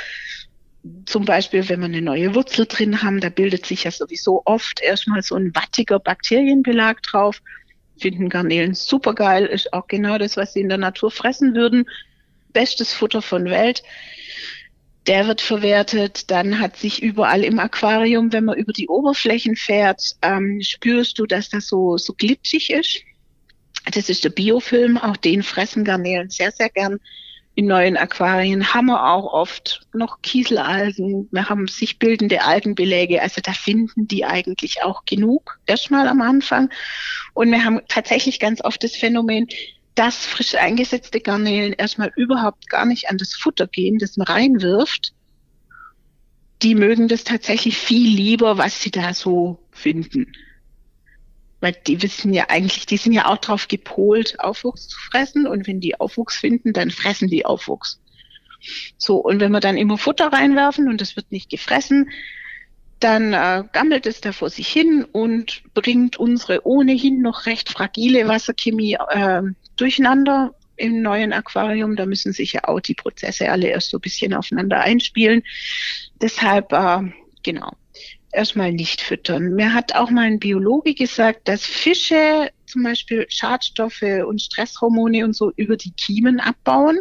zum 1.06 1.24
Beispiel, 1.24 1.68
wenn 1.68 1.80
wir 1.80 1.86
eine 1.86 2.02
neue 2.02 2.34
Wurzel 2.34 2.66
drin 2.66 3.02
haben, 3.02 3.20
da 3.20 3.28
bildet 3.28 3.66
sich 3.66 3.84
ja 3.84 3.90
sowieso 3.90 4.42
oft 4.44 4.80
erstmal 4.80 5.22
so 5.22 5.34
ein 5.36 5.54
wattiger 5.54 5.98
Bakterienbelag 5.98 7.02
drauf. 7.02 7.42
Finden 7.98 8.30
Garnelen 8.30 8.74
super 8.74 9.14
geil, 9.14 9.44
ist 9.44 9.72
auch 9.72 9.86
genau 9.86 10.16
das, 10.16 10.36
was 10.36 10.54
sie 10.54 10.60
in 10.60 10.70
der 10.70 10.78
Natur 10.78 11.10
fressen 11.10 11.54
würden. 11.54 11.86
Bestes 12.52 12.92
Futter 12.94 13.20
von 13.20 13.44
Welt 13.44 13.82
der 15.06 15.26
wird 15.26 15.40
verwertet. 15.40 16.30
Dann 16.30 16.60
hat 16.60 16.76
sich 16.76 17.02
überall 17.02 17.44
im 17.44 17.58
Aquarium, 17.58 18.32
wenn 18.32 18.44
man 18.44 18.58
über 18.58 18.72
die 18.72 18.88
Oberflächen 18.88 19.56
fährt, 19.56 20.16
ähm, 20.22 20.60
spürst 20.62 21.18
du, 21.18 21.26
dass 21.26 21.48
das 21.48 21.66
so, 21.66 21.96
so 21.96 22.14
glitschig 22.14 22.70
ist. 22.70 23.02
Das 23.92 24.08
ist 24.08 24.24
der 24.24 24.30
Biofilm, 24.30 24.98
auch 24.98 25.16
den 25.16 25.42
fressen 25.42 25.84
Garnelen 25.84 26.28
sehr, 26.28 26.52
sehr 26.52 26.68
gern. 26.68 27.00
In 27.54 27.66
neuen 27.66 27.96
Aquarien 27.96 28.72
haben 28.72 28.86
wir 28.86 29.04
auch 29.04 29.32
oft 29.32 29.86
noch 29.92 30.22
Kieselalgen. 30.22 31.28
Wir 31.30 31.48
haben 31.48 31.66
sich 31.68 31.98
bildende 31.98 32.42
Algenbeläge. 32.42 33.20
Also 33.20 33.40
da 33.42 33.52
finden 33.52 34.06
die 34.06 34.24
eigentlich 34.24 34.82
auch 34.82 35.04
genug, 35.04 35.58
erstmal 35.66 36.08
am 36.08 36.20
Anfang. 36.20 36.70
Und 37.34 37.50
wir 37.50 37.64
haben 37.64 37.80
tatsächlich 37.88 38.38
ganz 38.38 38.64
oft 38.64 38.82
das 38.84 38.96
Phänomen, 38.96 39.48
dass 39.94 40.24
frisch 40.24 40.54
eingesetzte 40.54 41.20
Garnelen 41.20 41.72
erstmal 41.72 42.12
überhaupt 42.16 42.70
gar 42.70 42.86
nicht 42.86 43.10
an 43.10 43.18
das 43.18 43.34
Futter 43.34 43.66
gehen, 43.66 43.98
das 43.98 44.16
man 44.16 44.26
reinwirft. 44.26 45.12
Die 46.62 46.74
mögen 46.74 47.08
das 47.08 47.24
tatsächlich 47.24 47.76
viel 47.76 48.14
lieber, 48.14 48.58
was 48.58 48.80
sie 48.80 48.90
da 48.90 49.12
so 49.12 49.58
finden. 49.72 50.32
Weil 51.60 51.76
die 51.86 52.02
wissen 52.02 52.32
ja 52.32 52.46
eigentlich, 52.48 52.86
die 52.86 52.96
sind 52.96 53.12
ja 53.12 53.26
auch 53.26 53.38
drauf 53.38 53.68
gepolt, 53.68 54.40
Aufwuchs 54.40 54.88
zu 54.88 54.98
fressen. 54.98 55.46
Und 55.46 55.66
wenn 55.66 55.80
die 55.80 56.00
Aufwuchs 56.00 56.36
finden, 56.36 56.72
dann 56.72 56.90
fressen 56.90 57.28
die 57.28 57.44
Aufwuchs. 57.44 58.00
So, 58.98 59.16
und 59.16 59.40
wenn 59.40 59.52
wir 59.52 59.60
dann 59.60 59.76
immer 59.76 59.98
Futter 59.98 60.32
reinwerfen 60.32 60.88
und 60.88 61.00
das 61.00 61.16
wird 61.16 61.32
nicht 61.32 61.50
gefressen, 61.50 62.10
dann 63.00 63.32
äh, 63.32 63.64
gammelt 63.72 64.06
es 64.06 64.20
da 64.20 64.32
vor 64.32 64.50
sich 64.50 64.68
hin 64.68 65.04
und 65.04 65.62
bringt 65.72 66.18
unsere 66.18 66.66
ohnehin 66.66 67.22
noch 67.22 67.46
recht 67.46 67.70
fragile 67.70 68.28
Wasserchemie 68.28 68.98
äh, 69.08 69.42
durcheinander 69.76 70.54
im 70.76 71.00
neuen 71.00 71.32
Aquarium. 71.32 71.96
Da 71.96 72.04
müssen 72.04 72.32
sich 72.32 72.52
ja 72.52 72.64
auch 72.64 72.80
die 72.80 72.94
Prozesse 72.94 73.50
alle 73.50 73.68
erst 73.68 73.90
so 73.90 73.96
ein 73.96 74.02
bisschen 74.02 74.34
aufeinander 74.34 74.80
einspielen. 74.80 75.42
Deshalb, 76.20 76.72
äh, 76.72 77.10
genau, 77.42 77.72
erstmal 78.32 78.72
nicht 78.72 79.00
füttern. 79.00 79.54
Mir 79.54 79.74
hat 79.74 79.94
auch 79.94 80.10
mal 80.10 80.26
ein 80.26 80.38
Biologe 80.38 80.94
gesagt, 80.94 81.48
dass 81.48 81.64
Fische 81.64 82.50
zum 82.66 82.82
Beispiel 82.82 83.26
Schadstoffe 83.28 84.02
und 84.26 84.40
Stresshormone 84.40 85.24
und 85.24 85.34
so 85.34 85.52
über 85.56 85.76
die 85.76 85.92
Kiemen 85.92 86.40
abbauen 86.40 87.00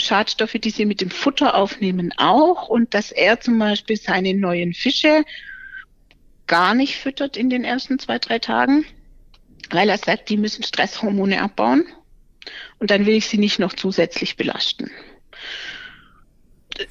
Schadstoffe, 0.00 0.52
die 0.52 0.70
sie 0.70 0.86
mit 0.86 1.00
dem 1.00 1.10
Futter 1.10 1.54
aufnehmen, 1.54 2.12
auch. 2.16 2.68
Und 2.68 2.94
dass 2.94 3.12
er 3.12 3.40
zum 3.40 3.58
Beispiel 3.58 3.96
seine 3.96 4.34
neuen 4.34 4.74
Fische 4.74 5.24
gar 6.46 6.74
nicht 6.74 6.96
füttert 6.96 7.36
in 7.36 7.50
den 7.50 7.64
ersten 7.64 7.98
zwei, 7.98 8.18
drei 8.18 8.38
Tagen, 8.38 8.84
weil 9.70 9.88
er 9.88 9.98
sagt, 9.98 10.28
die 10.28 10.36
müssen 10.36 10.62
Stresshormone 10.62 11.40
abbauen. 11.40 11.84
Und 12.78 12.90
dann 12.90 13.06
will 13.06 13.14
ich 13.14 13.26
sie 13.26 13.38
nicht 13.38 13.58
noch 13.58 13.74
zusätzlich 13.74 14.36
belasten. 14.36 14.90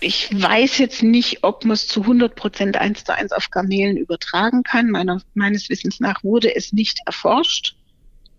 Ich 0.02 0.30
weiß 0.32 0.80
jetzt 0.80 1.04
nicht, 1.04 1.44
ob 1.44 1.64
man 1.64 1.76
es 1.76 1.88
zu 1.88 2.02
100 2.02 2.36
Prozent 2.36 2.76
eins 2.76 3.04
zu 3.04 3.16
eins 3.16 3.32
auf 3.32 3.50
Garnelen 3.50 3.98
übertragen 3.98 4.64
kann. 4.64 4.90
Meiner, 4.90 5.22
meines 5.36 5.70
Wissens 5.70 6.00
nach 6.00 6.24
wurde 6.24 6.54
es 6.56 6.74
nicht 6.74 7.00
erforscht 7.06 7.76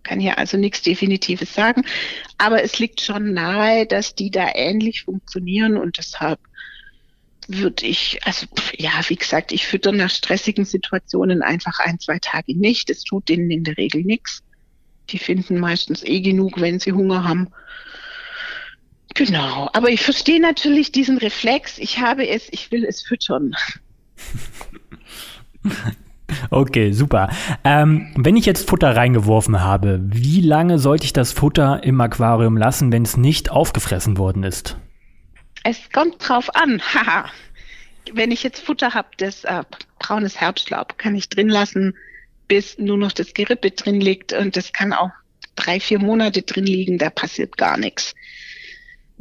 kann 0.02 0.20
hier 0.20 0.38
also 0.38 0.56
nichts 0.56 0.82
Definitives 0.82 1.54
sagen, 1.54 1.84
aber 2.38 2.62
es 2.62 2.78
liegt 2.78 3.00
schon 3.00 3.34
nahe, 3.34 3.86
dass 3.86 4.14
die 4.14 4.30
da 4.30 4.50
ähnlich 4.54 5.04
funktionieren 5.04 5.76
und 5.76 5.98
deshalb 5.98 6.40
würde 7.48 7.86
ich, 7.86 8.20
also 8.24 8.46
ja, 8.76 8.90
wie 9.08 9.16
gesagt, 9.16 9.52
ich 9.52 9.66
fütter 9.66 9.92
nach 9.92 10.10
stressigen 10.10 10.64
Situationen 10.64 11.42
einfach 11.42 11.80
ein, 11.80 11.98
zwei 11.98 12.18
Tage 12.20 12.56
nicht. 12.56 12.88
Es 12.88 13.02
tut 13.02 13.28
denen 13.28 13.50
in 13.50 13.64
der 13.64 13.76
Regel 13.76 14.02
nichts. 14.04 14.42
Die 15.10 15.18
finden 15.18 15.58
meistens 15.58 16.04
eh 16.04 16.20
genug, 16.20 16.60
wenn 16.60 16.78
sie 16.78 16.92
Hunger 16.92 17.24
haben. 17.24 17.48
Genau, 19.14 19.68
aber 19.72 19.90
ich 19.90 20.00
verstehe 20.02 20.40
natürlich 20.40 20.92
diesen 20.92 21.18
Reflex. 21.18 21.78
Ich 21.78 21.98
habe 21.98 22.26
es, 22.26 22.48
ich 22.50 22.70
will 22.70 22.84
es 22.84 23.02
füttern. 23.02 23.54
Okay, 26.50 26.92
super. 26.92 27.30
Ähm, 27.64 28.12
wenn 28.16 28.36
ich 28.36 28.46
jetzt 28.46 28.68
Futter 28.68 28.96
reingeworfen 28.96 29.60
habe, 29.60 30.00
wie 30.02 30.40
lange 30.40 30.78
sollte 30.78 31.04
ich 31.04 31.12
das 31.12 31.32
Futter 31.32 31.82
im 31.82 32.00
Aquarium 32.00 32.56
lassen, 32.56 32.92
wenn 32.92 33.02
es 33.02 33.16
nicht 33.16 33.50
aufgefressen 33.50 34.16
worden 34.16 34.42
ist? 34.42 34.76
Es 35.64 35.90
kommt 35.92 36.26
drauf 36.26 36.54
an. 36.54 36.80
Haha. 36.94 37.26
wenn 38.12 38.30
ich 38.30 38.42
jetzt 38.42 38.64
Futter 38.64 38.94
habe, 38.94 39.08
das 39.18 39.44
äh, 39.44 39.62
braunes 39.98 40.40
Herbstlaub, 40.40 40.98
kann 40.98 41.14
ich 41.14 41.28
drin 41.28 41.48
lassen, 41.48 41.94
bis 42.48 42.78
nur 42.78 42.98
noch 42.98 43.12
das 43.12 43.34
Gerippe 43.34 43.70
drin 43.70 44.00
liegt 44.00 44.32
und 44.32 44.56
das 44.56 44.72
kann 44.72 44.92
auch 44.92 45.10
drei, 45.54 45.80
vier 45.80 45.98
Monate 45.98 46.42
drin 46.42 46.66
liegen, 46.66 46.98
da 46.98 47.10
passiert 47.10 47.56
gar 47.56 47.76
nichts. 47.78 48.14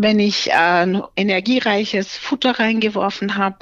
Wenn 0.02 0.20
ich 0.20 0.50
äh, 0.50 1.02
energiereiches 1.16 2.18
Futter 2.18 2.60
reingeworfen 2.60 3.36
habe, 3.36 3.60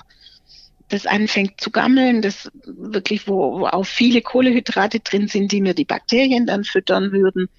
das 0.87 1.05
anfängt 1.05 1.59
zu 1.59 1.69
gammeln, 1.69 2.21
das 2.21 2.49
wirklich, 2.65 3.27
wo, 3.27 3.59
wo 3.59 3.65
auch 3.67 3.85
viele 3.85 4.21
Kohlehydrate 4.21 5.01
drin 5.01 5.27
sind, 5.27 5.51
die 5.51 5.59
mir 5.59 5.73
die 5.73 5.83
Bakterien 5.83 6.45
dann 6.45 6.63
füttern 6.63 7.11
würden. 7.11 7.49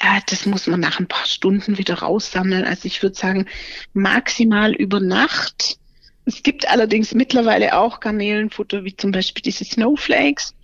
Ja, 0.00 0.20
das 0.28 0.44
muss 0.44 0.66
man 0.66 0.80
nach 0.80 1.00
ein 1.00 1.08
paar 1.08 1.24
Stunden 1.24 1.78
wieder 1.78 2.00
raussammeln. 2.00 2.64
Also 2.64 2.84
ich 2.84 3.02
würde 3.02 3.16
sagen, 3.16 3.46
maximal 3.94 4.74
über 4.74 5.00
Nacht. 5.00 5.78
Es 6.26 6.42
gibt 6.42 6.68
allerdings 6.68 7.14
mittlerweile 7.14 7.78
auch 7.78 8.00
Garnelenfutter, 8.00 8.84
wie 8.84 8.94
zum 8.94 9.10
Beispiel 9.10 9.42
diese 9.42 9.64
Snowflakes, 9.64 10.54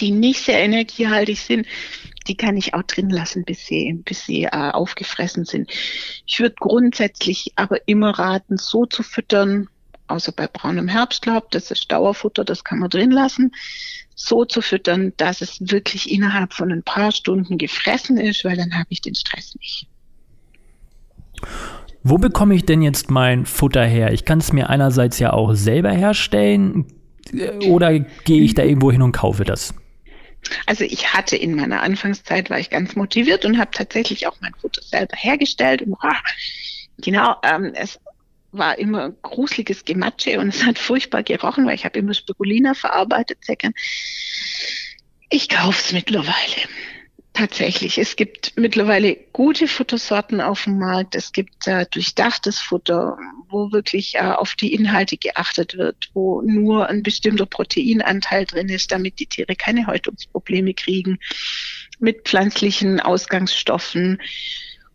die 0.00 0.10
nicht 0.10 0.42
sehr 0.42 0.60
energiehaltig 0.60 1.40
sind. 1.40 1.66
Die 2.26 2.36
kann 2.36 2.56
ich 2.56 2.74
auch 2.74 2.82
drin 2.82 3.10
lassen, 3.10 3.44
bis 3.44 3.66
sie, 3.66 3.92
bis 4.04 4.26
sie 4.26 4.44
äh, 4.44 4.50
aufgefressen 4.50 5.44
sind. 5.44 5.70
Ich 6.26 6.40
würde 6.40 6.56
grundsätzlich 6.58 7.52
aber 7.56 7.88
immer 7.88 8.10
raten, 8.18 8.58
so 8.58 8.84
zu 8.84 9.02
füttern, 9.02 9.68
außer 10.08 10.32
bei 10.32 10.46
braunem 10.46 10.88
Herbstlaub, 10.88 11.50
das 11.50 11.70
ist 11.70 11.90
Dauerfutter, 11.90 12.44
das 12.44 12.64
kann 12.64 12.80
man 12.80 12.90
drin 12.90 13.10
lassen, 13.10 13.52
so 14.14 14.44
zu 14.44 14.60
füttern, 14.60 15.12
dass 15.16 15.40
es 15.40 15.58
wirklich 15.60 16.10
innerhalb 16.10 16.52
von 16.52 16.72
ein 16.72 16.82
paar 16.82 17.12
Stunden 17.12 17.56
gefressen 17.56 18.18
ist, 18.18 18.44
weil 18.44 18.56
dann 18.56 18.74
habe 18.74 18.88
ich 18.90 19.00
den 19.00 19.14
Stress 19.14 19.54
nicht. 19.58 19.86
Wo 22.02 22.18
bekomme 22.18 22.54
ich 22.54 22.64
denn 22.64 22.82
jetzt 22.82 23.10
mein 23.10 23.46
Futter 23.46 23.84
her? 23.84 24.12
Ich 24.12 24.24
kann 24.24 24.38
es 24.38 24.52
mir 24.52 24.70
einerseits 24.70 25.18
ja 25.18 25.32
auch 25.32 25.54
selber 25.54 25.92
herstellen 25.92 26.86
oder 27.66 27.98
gehe 27.98 28.42
ich 28.42 28.54
da 28.54 28.62
irgendwo 28.62 28.92
hin 28.92 29.02
und 29.02 29.12
kaufe 29.12 29.44
das? 29.44 29.74
Also 30.66 30.84
ich 30.84 31.12
hatte 31.12 31.36
in 31.36 31.54
meiner 31.54 31.82
Anfangszeit, 31.82 32.50
war 32.50 32.58
ich 32.58 32.70
ganz 32.70 32.96
motiviert 32.96 33.44
und 33.44 33.58
habe 33.58 33.70
tatsächlich 33.72 34.26
auch 34.26 34.36
mein 34.40 34.54
Futter 34.54 34.82
selber 34.82 35.16
hergestellt. 35.16 35.82
Und, 35.82 35.96
ah, 36.00 36.16
genau, 36.98 37.36
ähm, 37.42 37.72
es 37.74 37.98
war 38.52 38.78
immer 38.78 39.10
gruseliges 39.22 39.84
Gematsche 39.84 40.38
und 40.40 40.48
es 40.48 40.64
hat 40.64 40.78
furchtbar 40.78 41.22
gerochen, 41.22 41.66
weil 41.66 41.74
ich 41.74 41.84
habe 41.84 41.98
immer 41.98 42.14
Spirulina 42.14 42.74
verarbeitet, 42.74 43.44
Säckern. 43.44 43.72
Ich 45.28 45.48
kaufe 45.48 45.78
es 45.78 45.92
mittlerweile. 45.92 46.68
Tatsächlich. 47.38 47.98
Es 47.98 48.16
gibt 48.16 48.54
mittlerweile 48.56 49.14
gute 49.32 49.68
Futtersorten 49.68 50.40
auf 50.40 50.64
dem 50.64 50.80
Markt. 50.80 51.14
Es 51.14 51.30
gibt 51.30 51.68
äh, 51.68 51.86
durchdachtes 51.88 52.58
Futter, 52.58 53.16
wo 53.48 53.70
wirklich 53.70 54.16
äh, 54.16 54.22
auf 54.22 54.56
die 54.56 54.74
Inhalte 54.74 55.16
geachtet 55.16 55.78
wird, 55.78 56.10
wo 56.14 56.42
nur 56.42 56.88
ein 56.88 57.04
bestimmter 57.04 57.46
Proteinanteil 57.46 58.44
drin 58.44 58.68
ist, 58.68 58.90
damit 58.90 59.20
die 59.20 59.26
Tiere 59.26 59.54
keine 59.54 59.86
Häutungsprobleme 59.86 60.74
kriegen, 60.74 61.20
mit 62.00 62.22
pflanzlichen 62.24 62.98
Ausgangsstoffen, 62.98 64.20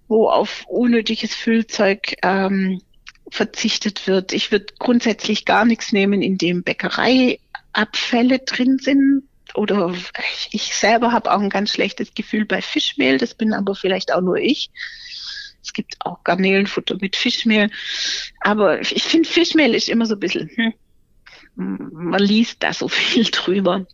wo 0.09 0.27
auf 0.27 0.65
unnötiges 0.67 1.33
Füllzeug 1.33 2.17
ähm, 2.23 2.81
verzichtet 3.29 4.05
wird. 4.05 4.33
Ich 4.33 4.51
würde 4.51 4.65
grundsätzlich 4.79 5.45
gar 5.45 5.63
nichts 5.63 5.93
nehmen, 5.93 6.21
in 6.21 6.37
dem 6.37 6.63
Bäckereiabfälle 6.63 8.39
drin 8.39 8.79
sind. 8.81 9.23
Oder 9.55 9.93
ich 10.51 10.75
selber 10.75 11.11
habe 11.11 11.31
auch 11.31 11.39
ein 11.39 11.49
ganz 11.49 11.71
schlechtes 11.71 12.13
Gefühl 12.13 12.45
bei 12.45 12.61
Fischmehl. 12.61 13.17
Das 13.17 13.35
bin 13.35 13.53
aber 13.53 13.75
vielleicht 13.75 14.13
auch 14.13 14.21
nur 14.21 14.37
ich. 14.37 14.71
Es 15.63 15.73
gibt 15.73 15.95
auch 15.99 16.23
Garnelenfutter 16.23 16.97
mit 16.99 17.15
Fischmehl. 17.15 17.69
Aber 18.41 18.81
ich 18.81 19.03
finde, 19.03 19.29
Fischmehl 19.29 19.75
ist 19.75 19.89
immer 19.89 20.05
so 20.05 20.15
ein 20.15 20.19
bisschen, 20.19 20.49
hm, 20.55 20.73
man 21.55 22.21
liest 22.21 22.63
da 22.63 22.73
so 22.73 22.87
viel 22.89 23.25
drüber. 23.25 23.85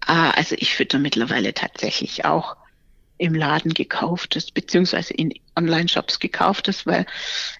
Ah, 0.00 0.30
also 0.30 0.56
ich 0.58 0.74
fütter 0.74 0.98
mittlerweile 0.98 1.54
tatsächlich 1.54 2.24
auch 2.24 2.56
im 3.18 3.34
Laden 3.34 3.72
gekauftes, 3.72 4.50
beziehungsweise 4.50 5.14
in 5.14 5.32
Online-Shops 5.54 6.18
gekauftes, 6.18 6.86
weil 6.86 7.06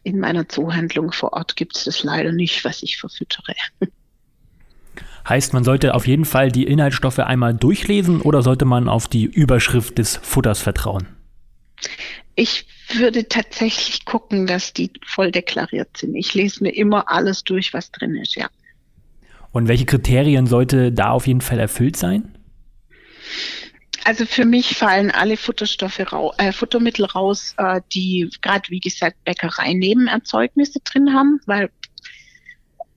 in 0.03 0.19
meiner 0.19 0.49
Zoohandlung 0.49 1.13
vor 1.13 1.33
Ort 1.33 1.57
gibt 1.57 1.77
es 1.77 1.85
das 1.85 2.03
leider 2.03 2.33
nicht, 2.33 2.65
was 2.65 2.83
ich 2.83 2.99
verfüttere. 2.99 3.55
Heißt, 5.29 5.53
man 5.53 5.65
sollte 5.65 5.95
auf 5.95 6.07
jeden 6.07 6.25
Fall 6.25 6.51
die 6.51 6.65
Inhaltsstoffe 6.65 7.19
einmal 7.19 7.55
durchlesen 7.55 8.21
oder 8.21 8.43
sollte 8.43 8.65
man 8.65 8.89
auf 8.89 9.09
die 9.09 9.25
Überschrift 9.25 9.99
des 9.99 10.17
Futters 10.17 10.61
vertrauen? 10.61 11.09
Ich 12.35 12.67
würde 12.95 13.29
tatsächlich 13.29 14.05
gucken, 14.05 14.47
dass 14.47 14.73
die 14.73 14.91
voll 15.05 15.31
deklariert 15.33 15.97
sind. 15.97 16.15
Ich 16.15 16.35
lese 16.35 16.63
mir 16.63 16.71
immer 16.71 17.11
alles 17.11 17.43
durch, 17.45 17.75
was 17.75 17.91
drin 17.91 18.15
ist, 18.17 18.37
ja. 18.37 18.49
Und 19.53 19.69
welche 19.69 19.87
Kriterien 19.87 20.47
sollte 20.47 20.93
da 20.93 21.11
auf 21.11 21.27
jeden 21.27 21.41
Fall 21.41 21.59
erfüllt 21.59 21.97
sein? 21.97 22.37
Also 24.05 24.25
für 24.25 24.45
mich 24.45 24.77
fallen 24.77 25.11
alle 25.11 25.37
Futterstoffe 25.37 25.99
äh, 26.39 26.53
Futtermittel 26.53 27.07
raus, 27.07 27.55
äh, 27.57 27.81
die 27.93 28.31
gerade 28.41 28.69
wie 28.69 28.79
gesagt 28.79 29.17
Bäckerei-Nebenerzeugnisse 29.25 30.79
drin 30.85 31.13
haben, 31.13 31.41
weil 31.47 31.71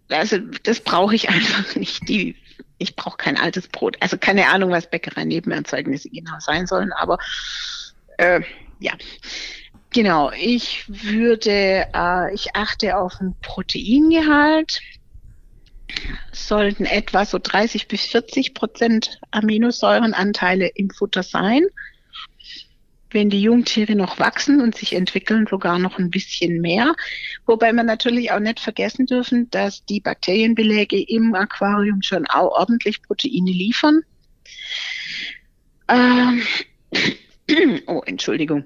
also 0.09 0.37
das 0.63 0.79
brauche 0.79 1.15
ich 1.15 1.29
einfach 1.29 1.75
nicht. 1.75 2.07
Die, 2.07 2.35
ich 2.77 2.95
brauche 2.95 3.17
kein 3.17 3.37
altes 3.37 3.67
Brot. 3.67 3.97
Also 3.99 4.17
keine 4.17 4.47
Ahnung, 4.47 4.71
was 4.71 4.89
Bäckerei-Nebenerzeugnisse 4.89 6.09
genau 6.09 6.39
sein 6.39 6.67
sollen, 6.67 6.91
aber 6.93 7.17
äh, 8.17 8.41
ja. 8.79 8.93
Genau, 9.91 10.31
ich 10.31 10.85
würde, 10.87 11.87
äh, 11.95 12.33
ich 12.33 12.55
achte 12.55 12.95
auf 12.95 13.17
den 13.17 13.35
Proteingehalt 13.41 14.81
sollten 16.31 16.85
etwa 16.85 17.25
so 17.25 17.39
30 17.41 17.87
bis 17.87 18.05
40 18.05 18.53
Prozent 18.53 19.19
Aminosäurenanteile 19.31 20.67
im 20.75 20.91
Futter 20.91 21.23
sein. 21.23 21.63
Wenn 23.11 23.29
die 23.29 23.41
Jungtiere 23.41 23.95
noch 23.95 24.19
wachsen 24.19 24.61
und 24.61 24.75
sich 24.75 24.93
entwickeln, 24.93 25.47
sogar 25.49 25.79
noch 25.79 25.97
ein 25.97 26.11
bisschen 26.11 26.61
mehr. 26.61 26.93
Wobei 27.45 27.73
man 27.73 27.87
natürlich 27.87 28.31
auch 28.31 28.39
nicht 28.39 28.59
vergessen 28.59 29.07
dürfen, 29.07 29.49
dass 29.49 29.83
die 29.85 29.99
Bakterienbeläge 29.99 31.01
im 31.01 31.33
Aquarium 31.33 32.01
schon 32.01 32.27
auch 32.27 32.51
ordentlich 32.51 33.01
Proteine 33.01 33.51
liefern. 33.51 34.01
Ähm, 35.87 36.43
oh, 37.87 38.01
Entschuldigung. 38.05 38.65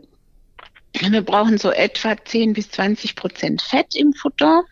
Wir 0.99 1.21
brauchen 1.21 1.57
so 1.57 1.71
etwa 1.71 2.15
10 2.23 2.53
bis 2.53 2.69
20 2.69 3.15
Prozent 3.15 3.61
Fett 3.61 3.95
im 3.95 4.13
Futter. 4.13 4.63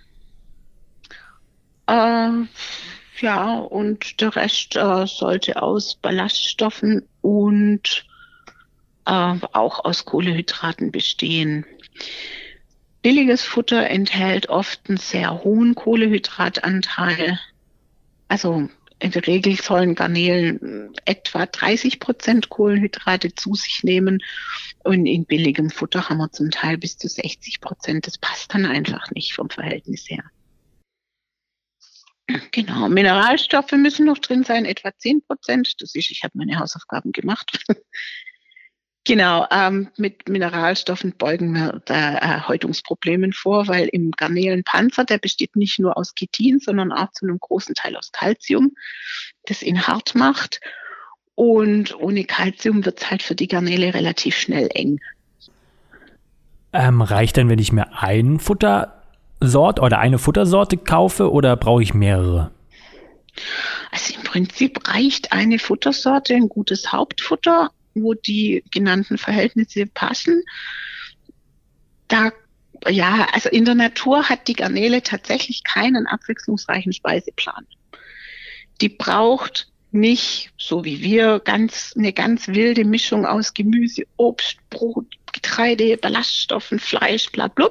Äh, 1.87 2.31
ja, 3.21 3.57
und 3.57 4.21
der 4.21 4.35
Rest 4.35 4.75
äh, 4.75 5.05
sollte 5.07 5.61
aus 5.61 5.95
Ballaststoffen 5.95 7.07
und 7.21 8.05
äh, 9.11 9.35
auch 9.51 9.83
aus 9.83 10.05
Kohlehydraten 10.05 10.91
bestehen. 10.91 11.65
Billiges 13.01 13.43
Futter 13.43 13.89
enthält 13.89 14.47
oft 14.47 14.87
einen 14.87 14.97
sehr 14.97 15.43
hohen 15.43 15.75
Kohlehydratanteil. 15.75 17.37
Also 18.29 18.69
in 18.99 19.11
der 19.11 19.27
Regel 19.27 19.55
sollen 19.55 19.95
Garnelen 19.95 20.93
etwa 21.03 21.45
30 21.45 21.99
Prozent 21.99 22.49
Kohlenhydrate 22.49 23.35
zu 23.35 23.53
sich 23.55 23.83
nehmen. 23.83 24.23
Und 24.83 25.05
in 25.05 25.25
billigem 25.25 25.71
Futter 25.71 26.07
haben 26.07 26.19
wir 26.19 26.31
zum 26.31 26.49
Teil 26.49 26.77
bis 26.77 26.97
zu 26.97 27.09
60 27.09 27.59
Prozent. 27.59 28.07
Das 28.07 28.17
passt 28.17 28.53
dann 28.53 28.65
einfach 28.65 29.11
nicht 29.11 29.33
vom 29.33 29.49
Verhältnis 29.49 30.09
her. 30.09 30.23
Genau, 32.51 32.87
Mineralstoffe 32.87 33.73
müssen 33.73 34.05
noch 34.05 34.19
drin 34.19 34.45
sein, 34.45 34.63
etwa 34.63 34.95
10 34.95 35.23
Prozent. 35.23 35.81
Das 35.81 35.95
ist, 35.95 36.11
ich 36.11 36.23
habe 36.23 36.37
meine 36.37 36.59
Hausaufgaben 36.59 37.11
gemacht. 37.11 37.59
Genau, 39.03 39.45
ähm, 39.51 39.89
mit 39.97 40.27
Mineralstoffen 40.29 41.13
beugen 41.17 41.53
wir 41.53 41.81
da 41.85 42.17
äh, 42.17 42.47
Häutungsproblemen 42.47 43.33
vor, 43.33 43.67
weil 43.67 43.87
im 43.87 44.11
Garnelenpanzer, 44.11 45.05
der 45.05 45.17
besteht 45.17 45.55
nicht 45.55 45.79
nur 45.79 45.97
aus 45.97 46.13
Chitin, 46.13 46.59
sondern 46.59 46.91
auch 46.91 47.11
zu 47.11 47.25
einem 47.25 47.39
großen 47.39 47.75
Teil 47.75 47.95
aus 47.95 48.11
Calcium, 48.11 48.71
das 49.45 49.63
ihn 49.63 49.87
hart 49.87 50.15
macht. 50.15 50.59
Und 51.35 51.95
ohne 51.95 52.23
Calcium 52.25 52.85
wird 52.85 53.01
es 53.01 53.09
halt 53.09 53.23
für 53.23 53.35
die 53.35 53.47
Garnele 53.47 53.93
relativ 53.93 54.35
schnell 54.35 54.69
eng. 54.73 54.99
Ähm, 56.73 57.01
reicht 57.01 57.37
denn, 57.37 57.49
wenn 57.49 57.59
ich 57.59 57.71
mir 57.71 58.01
ein 58.01 58.39
Futter 58.39 59.01
Sort 59.43 59.79
oder 59.79 59.97
eine 59.97 60.19
Futtersorte 60.19 60.77
kaufe 60.77 61.31
oder 61.31 61.57
brauche 61.57 61.81
ich 61.81 61.95
mehrere? 61.95 62.51
Also 63.91 64.13
im 64.13 64.23
Prinzip 64.23 64.87
reicht 64.87 65.31
eine 65.31 65.57
Futtersorte, 65.57 66.35
ein 66.35 66.47
gutes 66.47 66.91
Hauptfutter, 66.91 67.71
wo 67.93 68.13
die 68.13 68.63
genannten 68.71 69.17
Verhältnisse 69.17 69.85
passen. 69.85 70.43
Da, 72.07 72.31
ja, 72.87 73.27
also 73.33 73.49
in 73.49 73.65
der 73.65 73.75
Natur 73.75 74.29
hat 74.29 74.47
die 74.47 74.53
Garnele 74.53 75.03
tatsächlich 75.03 75.63
keinen 75.63 76.07
abwechslungsreichen 76.07 76.93
Speiseplan. 76.93 77.67
Die 78.81 78.89
braucht 78.89 79.71
nicht, 79.91 80.51
so 80.57 80.85
wie 80.85 81.01
wir, 81.01 81.39
ganz, 81.39 81.93
eine 81.97 82.13
ganz 82.13 82.47
wilde 82.47 82.85
Mischung 82.85 83.25
aus 83.25 83.53
Gemüse, 83.53 84.03
Obst, 84.17 84.57
Brot, 84.69 85.05
Getreide, 85.33 85.97
Ballaststoffen, 85.97 86.79
Fleisch, 86.79 87.29
bla, 87.31 87.47
bla, 87.47 87.69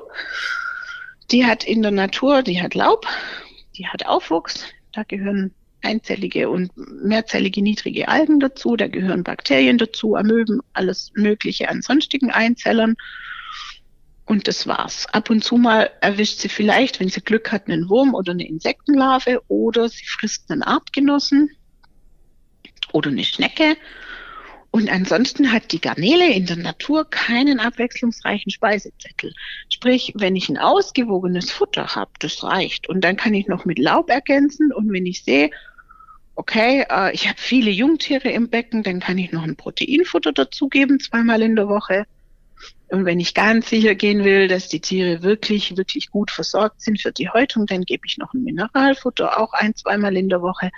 die 1.30 1.46
hat 1.46 1.64
in 1.64 1.82
der 1.82 1.92
Natur, 1.92 2.42
die 2.42 2.60
hat 2.60 2.74
Laub, 2.74 3.06
die 3.76 3.86
hat 3.86 4.06
Aufwuchs, 4.06 4.64
da 4.92 5.02
gehören 5.04 5.54
einzellige 5.82 6.48
und 6.48 6.70
mehrzellige 6.76 7.62
niedrige 7.62 8.08
Algen 8.08 8.40
dazu, 8.40 8.76
da 8.76 8.88
gehören 8.88 9.24
Bakterien 9.24 9.78
dazu, 9.78 10.16
Amöben, 10.16 10.60
alles 10.72 11.12
Mögliche 11.14 11.68
an 11.68 11.82
sonstigen 11.82 12.30
Einzellern. 12.30 12.96
Und 14.26 14.46
das 14.46 14.66
war's. 14.66 15.06
Ab 15.06 15.30
und 15.30 15.42
zu 15.42 15.56
mal 15.56 15.90
erwischt 16.00 16.38
sie 16.38 16.48
vielleicht, 16.48 17.00
wenn 17.00 17.08
sie 17.08 17.20
Glück 17.20 17.50
hat, 17.50 17.68
einen 17.68 17.88
Wurm 17.88 18.14
oder 18.14 18.32
eine 18.32 18.46
Insektenlarve 18.46 19.42
oder 19.48 19.88
sie 19.88 20.06
frisst 20.06 20.50
einen 20.50 20.62
Artgenossen 20.62 21.50
oder 22.92 23.10
eine 23.10 23.24
Schnecke 23.24 23.76
und 24.72 24.88
ansonsten 24.88 25.50
hat 25.50 25.72
die 25.72 25.80
Garnele 25.80 26.32
in 26.32 26.46
der 26.46 26.56
Natur 26.56 27.08
keinen 27.08 27.58
abwechslungsreichen 27.58 28.52
Speisezettel. 28.52 29.34
Sprich, 29.68 30.12
wenn 30.14 30.36
ich 30.36 30.48
ein 30.48 30.58
ausgewogenes 30.58 31.50
Futter 31.50 31.96
habe, 31.96 32.12
das 32.20 32.44
reicht. 32.44 32.88
Und 32.88 33.02
dann 33.02 33.16
kann 33.16 33.34
ich 33.34 33.48
noch 33.48 33.64
mit 33.64 33.80
Laub 33.80 34.10
ergänzen. 34.10 34.72
Und 34.72 34.92
wenn 34.92 35.06
ich 35.06 35.24
sehe, 35.24 35.50
okay, 36.40 36.86
äh, 36.88 37.12
ich 37.12 37.28
habe 37.28 37.38
viele 37.38 37.70
Jungtiere 37.70 38.30
im 38.30 38.48
Becken, 38.48 38.82
dann 38.82 39.00
kann 39.00 39.18
ich 39.18 39.30
noch 39.30 39.42
ein 39.42 39.56
Proteinfutter 39.56 40.32
dazugeben, 40.32 40.98
zweimal 40.98 41.42
in 41.42 41.54
der 41.54 41.68
Woche. 41.68 42.06
Und 42.88 43.04
wenn 43.04 43.20
ich 43.20 43.34
ganz 43.34 43.68
sicher 43.68 43.94
gehen 43.94 44.24
will, 44.24 44.48
dass 44.48 44.68
die 44.68 44.80
Tiere 44.80 45.22
wirklich, 45.22 45.76
wirklich 45.76 46.10
gut 46.10 46.30
versorgt 46.30 46.80
sind 46.80 46.98
für 46.98 47.12
die 47.12 47.28
Häutung, 47.28 47.66
dann 47.66 47.82
gebe 47.82 48.06
ich 48.06 48.16
noch 48.16 48.32
ein 48.32 48.42
Mineralfutter, 48.42 49.38
auch 49.38 49.52
ein, 49.52 49.76
zweimal 49.76 50.16
in 50.16 50.30
der 50.30 50.40
Woche. 50.40 50.70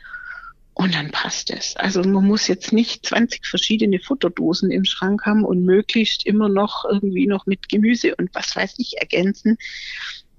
Und 0.74 0.96
dann 0.96 1.12
passt 1.12 1.50
es. 1.50 1.76
Also 1.76 2.02
man 2.02 2.26
muss 2.26 2.48
jetzt 2.48 2.72
nicht 2.72 3.06
20 3.06 3.46
verschiedene 3.46 4.00
Futterdosen 4.00 4.72
im 4.72 4.84
Schrank 4.84 5.24
haben 5.26 5.44
und 5.44 5.64
möglichst 5.64 6.26
immer 6.26 6.48
noch 6.48 6.84
irgendwie 6.84 7.28
noch 7.28 7.46
mit 7.46 7.68
Gemüse 7.68 8.16
und 8.16 8.34
was 8.34 8.56
weiß 8.56 8.74
ich 8.78 8.98
ergänzen. 8.98 9.58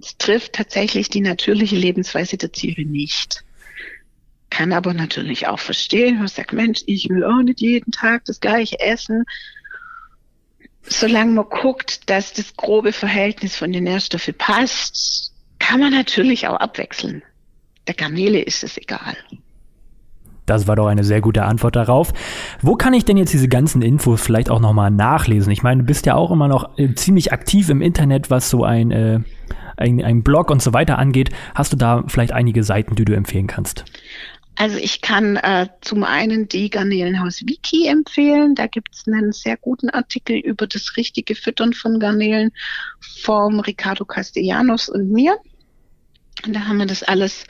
Es 0.01 0.17
trifft 0.17 0.53
tatsächlich 0.53 1.09
die 1.09 1.21
natürliche 1.21 1.77
Lebensweise 1.77 2.35
der 2.35 2.51
Tiere 2.51 2.81
nicht. 2.81 3.45
Kann 4.53 4.71
aber 4.71 4.93
natürlich 4.93 5.47
auch 5.47 5.57
verstehen, 5.57 6.19
was 6.21 6.35
sagt, 6.35 6.53
Mensch, 6.53 6.83
ich 6.85 7.09
will 7.09 7.23
auch 7.23 7.41
nicht 7.41 7.59
jeden 7.59 7.91
Tag 7.91 8.25
das 8.25 8.39
gleiche 8.39 8.79
essen. 8.79 9.23
Solange 10.83 11.31
man 11.31 11.45
guckt, 11.49 12.07
dass 12.07 12.33
das 12.33 12.55
grobe 12.55 12.93
Verhältnis 12.93 13.55
von 13.55 13.71
den 13.71 13.85
Nährstoffen 13.85 14.35
passt, 14.35 15.33
kann 15.57 15.79
man 15.79 15.91
natürlich 15.91 16.47
auch 16.47 16.57
abwechseln. 16.57 17.23
Der 17.87 17.95
Garnele 17.95 18.41
ist 18.41 18.63
es 18.63 18.77
egal. 18.77 19.17
Das 20.45 20.67
war 20.67 20.75
doch 20.75 20.85
eine 20.85 21.03
sehr 21.03 21.21
gute 21.21 21.45
Antwort 21.45 21.75
darauf. 21.75 22.13
Wo 22.61 22.75
kann 22.75 22.93
ich 22.93 23.05
denn 23.05 23.17
jetzt 23.17 23.33
diese 23.33 23.47
ganzen 23.47 23.81
Infos 23.81 24.21
vielleicht 24.21 24.51
auch 24.51 24.59
nochmal 24.59 24.91
nachlesen? 24.91 25.51
Ich 25.51 25.63
meine, 25.63 25.81
du 25.81 25.87
bist 25.87 26.05
ja 26.05 26.13
auch 26.13 26.29
immer 26.29 26.47
noch 26.47 26.77
äh, 26.77 26.93
ziemlich 26.93 27.33
aktiv 27.33 27.69
im 27.69 27.81
Internet, 27.81 28.29
was 28.29 28.51
so 28.51 28.63
ein, 28.63 28.91
äh, 28.91 29.19
ein, 29.77 29.99
ein 30.03 30.21
Blog 30.21 30.51
und 30.51 30.61
so 30.61 30.73
weiter 30.73 30.99
angeht. 30.99 31.31
Hast 31.55 31.73
du 31.73 31.77
da 31.77 32.03
vielleicht 32.05 32.33
einige 32.33 32.63
Seiten, 32.63 32.93
die 32.93 33.05
du 33.05 33.15
empfehlen 33.15 33.47
kannst? 33.47 33.85
Also 34.55 34.77
ich 34.77 35.01
kann 35.01 35.35
äh, 35.37 35.67
zum 35.81 36.03
einen 36.03 36.47
die 36.47 36.69
Garnelenhaus 36.69 37.41
Wiki 37.41 37.87
empfehlen. 37.87 38.55
Da 38.55 38.67
gibt 38.67 38.93
es 38.93 39.07
einen 39.07 39.31
sehr 39.31 39.57
guten 39.57 39.89
Artikel 39.89 40.37
über 40.37 40.67
das 40.67 40.95
richtige 40.95 41.35
Füttern 41.35 41.73
von 41.73 41.99
Garnelen 41.99 42.51
vom 43.23 43.59
Ricardo 43.59 44.05
Castellanos 44.05 44.89
und 44.89 45.09
mir. 45.09 45.37
Und 46.45 46.55
da 46.55 46.67
haben 46.67 46.77
wir 46.77 46.85
das 46.85 47.03
alles 47.03 47.45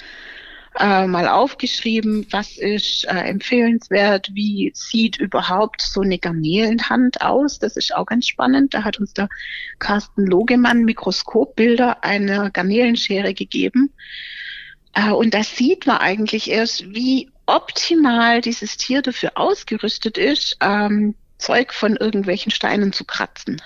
äh, 0.79 1.05
mal 1.05 1.27
aufgeschrieben, 1.27 2.25
was 2.31 2.57
ist 2.57 3.05
äh, 3.05 3.27
empfehlenswert, 3.27 4.29
wie 4.33 4.71
sieht 4.73 5.17
überhaupt 5.17 5.81
so 5.81 6.01
eine 6.01 6.17
Garnelenhand 6.17 7.21
aus. 7.21 7.59
Das 7.59 7.77
ist 7.77 7.93
auch 7.93 8.05
ganz 8.05 8.27
spannend. 8.27 8.73
Da 8.73 8.83
hat 8.83 8.99
uns 8.99 9.13
der 9.13 9.29
Carsten 9.79 10.25
Logemann 10.25 10.83
Mikroskopbilder 10.83 12.03
einer 12.03 12.49
Garnelenschere 12.49 13.33
gegeben. 13.33 13.93
Äh, 14.93 15.11
und 15.11 15.33
da 15.33 15.43
sieht 15.43 15.85
man 15.85 15.97
eigentlich 15.97 16.49
erst, 16.49 16.93
wie 16.93 17.29
optimal 17.45 18.41
dieses 18.41 18.77
Tier 18.77 19.01
dafür 19.01 19.31
ausgerüstet 19.35 20.17
ist, 20.17 20.57
ähm, 20.61 21.15
Zeug 21.37 21.73
von 21.73 21.97
irgendwelchen 21.97 22.51
Steinen 22.51 22.93
zu 22.93 23.03
kratzen. 23.03 23.61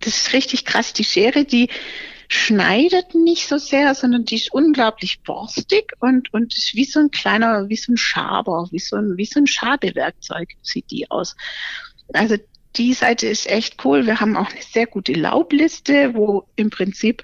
Das 0.00 0.16
ist 0.16 0.32
richtig 0.32 0.64
krass. 0.64 0.92
Die 0.92 1.04
Schere, 1.04 1.44
die 1.44 1.68
schneidet 2.28 3.14
nicht 3.14 3.48
so 3.48 3.58
sehr, 3.58 3.94
sondern 3.94 4.24
die 4.24 4.36
ist 4.36 4.52
unglaublich 4.52 5.20
borstig 5.22 5.92
und, 5.98 6.32
und 6.32 6.56
ist 6.56 6.76
wie 6.76 6.84
so 6.84 7.00
ein 7.00 7.10
kleiner, 7.10 7.68
wie 7.68 7.76
so 7.76 7.92
ein 7.92 7.96
Schaber, 7.96 8.68
wie 8.70 8.78
so 8.78 8.96
ein, 8.96 9.16
wie 9.16 9.24
so 9.24 9.40
ein 9.40 9.48
Schabewerkzeug 9.48 10.50
sieht 10.62 10.90
die 10.92 11.10
aus. 11.10 11.34
Also 12.12 12.36
die 12.76 12.94
Seite 12.94 13.26
ist 13.26 13.48
echt 13.48 13.84
cool. 13.84 14.06
Wir 14.06 14.20
haben 14.20 14.36
auch 14.36 14.48
eine 14.48 14.62
sehr 14.62 14.86
gute 14.86 15.12
Laubliste, 15.12 16.14
wo 16.14 16.46
im 16.54 16.70
Prinzip 16.70 17.22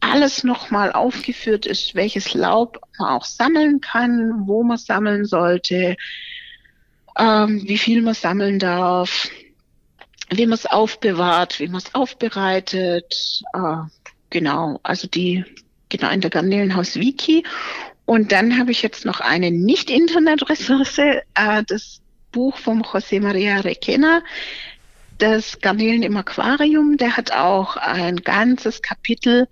alles 0.00 0.44
nochmal 0.44 0.92
aufgeführt 0.92 1.66
ist, 1.66 1.94
welches 1.94 2.34
Laub 2.34 2.80
man 2.98 3.08
auch 3.08 3.24
sammeln 3.24 3.80
kann, 3.80 4.46
wo 4.46 4.62
man 4.62 4.76
sammeln 4.76 5.24
sollte, 5.24 5.96
ähm, 7.18 7.62
wie 7.66 7.78
viel 7.78 8.02
man 8.02 8.14
sammeln 8.14 8.58
darf, 8.58 9.28
wie 10.30 10.46
man 10.46 10.58
es 10.58 10.66
aufbewahrt, 10.66 11.60
wie 11.60 11.68
man 11.68 11.78
es 11.78 11.94
aufbereitet. 11.94 13.42
Äh, 13.52 13.76
genau, 14.30 14.80
also 14.82 15.08
die, 15.08 15.44
genau 15.88 16.10
in 16.10 16.20
der 16.20 16.30
Garnelenhaus 16.30 16.96
Wiki. 16.96 17.44
Und 18.06 18.32
dann 18.32 18.58
habe 18.58 18.70
ich 18.70 18.82
jetzt 18.82 19.04
noch 19.04 19.20
eine 19.20 19.50
Nicht-Internet-Ressource, 19.50 20.98
äh, 20.98 21.64
das 21.66 22.00
Buch 22.32 22.58
vom 22.58 22.82
José 22.82 23.20
María 23.20 23.64
Requena, 23.64 24.22
das 25.18 25.60
Garnelen 25.60 26.02
im 26.02 26.16
Aquarium. 26.16 26.96
Der 26.96 27.16
hat 27.16 27.32
auch 27.32 27.76
ein 27.76 28.16
ganzes 28.16 28.82
Kapitel 28.82 29.48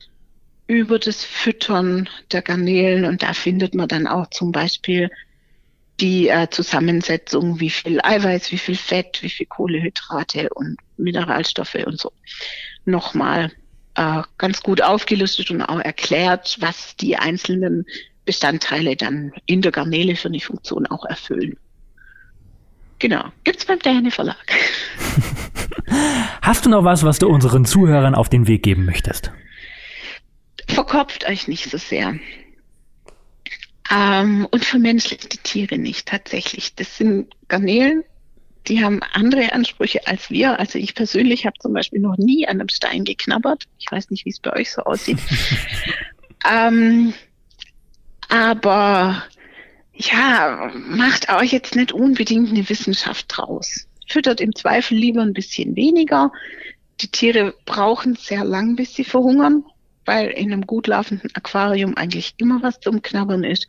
über 0.66 0.98
das 0.98 1.24
Füttern 1.24 2.08
der 2.30 2.42
Garnelen 2.42 3.04
und 3.04 3.22
da 3.22 3.32
findet 3.34 3.74
man 3.74 3.88
dann 3.88 4.06
auch 4.06 4.30
zum 4.30 4.52
Beispiel 4.52 5.10
die 6.00 6.28
äh, 6.28 6.48
Zusammensetzung, 6.50 7.60
wie 7.60 7.70
viel 7.70 8.00
Eiweiß, 8.02 8.50
wie 8.52 8.58
viel 8.58 8.76
Fett, 8.76 9.22
wie 9.22 9.28
viel 9.28 9.46
Kohlehydrate 9.46 10.48
und 10.54 10.76
Mineralstoffe 10.96 11.78
und 11.86 12.00
so 12.00 12.12
nochmal 12.84 13.52
äh, 13.94 14.22
ganz 14.38 14.62
gut 14.62 14.82
aufgelistet 14.82 15.50
und 15.50 15.62
auch 15.62 15.80
erklärt, 15.80 16.56
was 16.60 16.96
die 16.96 17.16
einzelnen 17.16 17.84
Bestandteile 18.24 18.96
dann 18.96 19.32
in 19.46 19.62
der 19.62 19.72
Garnele 19.72 20.16
für 20.16 20.28
eine 20.28 20.40
Funktion 20.40 20.86
auch 20.86 21.04
erfüllen. 21.04 21.56
Genau, 22.98 23.24
gibt's 23.44 23.64
beim 23.64 23.80
Däne 23.80 24.10
Verlag. 24.10 24.36
Hast 26.42 26.64
du 26.64 26.70
noch 26.70 26.84
was, 26.84 27.02
was 27.02 27.18
du 27.18 27.28
unseren 27.28 27.64
Zuhörern 27.64 28.14
auf 28.14 28.28
den 28.28 28.46
Weg 28.46 28.62
geben 28.62 28.84
möchtest? 28.84 29.32
Verkopft 30.68 31.28
euch 31.28 31.48
nicht 31.48 31.70
so 31.70 31.78
sehr. 31.78 32.18
Ähm, 33.90 34.46
und 34.50 34.64
vermenschlicht 34.64 35.32
die 35.32 35.38
Tiere 35.38 35.78
nicht 35.78 36.08
tatsächlich. 36.08 36.74
Das 36.74 36.96
sind 36.96 37.34
Garnelen, 37.48 38.04
die 38.68 38.82
haben 38.84 39.00
andere 39.12 39.52
Ansprüche 39.52 40.06
als 40.06 40.30
wir. 40.30 40.58
Also 40.58 40.78
ich 40.78 40.94
persönlich 40.94 41.46
habe 41.46 41.58
zum 41.58 41.72
Beispiel 41.72 42.00
noch 42.00 42.16
nie 42.16 42.46
an 42.46 42.60
einem 42.60 42.68
Stein 42.68 43.04
geknabbert. 43.04 43.64
Ich 43.78 43.90
weiß 43.90 44.10
nicht, 44.10 44.24
wie 44.24 44.30
es 44.30 44.40
bei 44.40 44.52
euch 44.52 44.70
so 44.70 44.82
aussieht. 44.82 45.18
ähm, 46.50 47.12
aber 48.28 49.24
ja, 49.94 50.72
macht 50.74 51.30
euch 51.30 51.52
jetzt 51.52 51.74
nicht 51.74 51.92
unbedingt 51.92 52.50
eine 52.50 52.68
Wissenschaft 52.68 53.26
draus. 53.28 53.86
Füttert 54.08 54.40
im 54.40 54.54
Zweifel 54.54 54.96
lieber 54.96 55.22
ein 55.22 55.32
bisschen 55.32 55.76
weniger. 55.76 56.32
Die 57.00 57.08
Tiere 57.08 57.54
brauchen 57.66 58.14
sehr 58.14 58.44
lang, 58.44 58.76
bis 58.76 58.94
sie 58.94 59.04
verhungern 59.04 59.64
weil 60.04 60.28
in 60.28 60.52
einem 60.52 60.66
gut 60.66 60.86
laufenden 60.86 61.30
Aquarium 61.34 61.96
eigentlich 61.96 62.34
immer 62.36 62.62
was 62.62 62.80
zum 62.80 63.02
Knabbern 63.02 63.44
ist. 63.44 63.66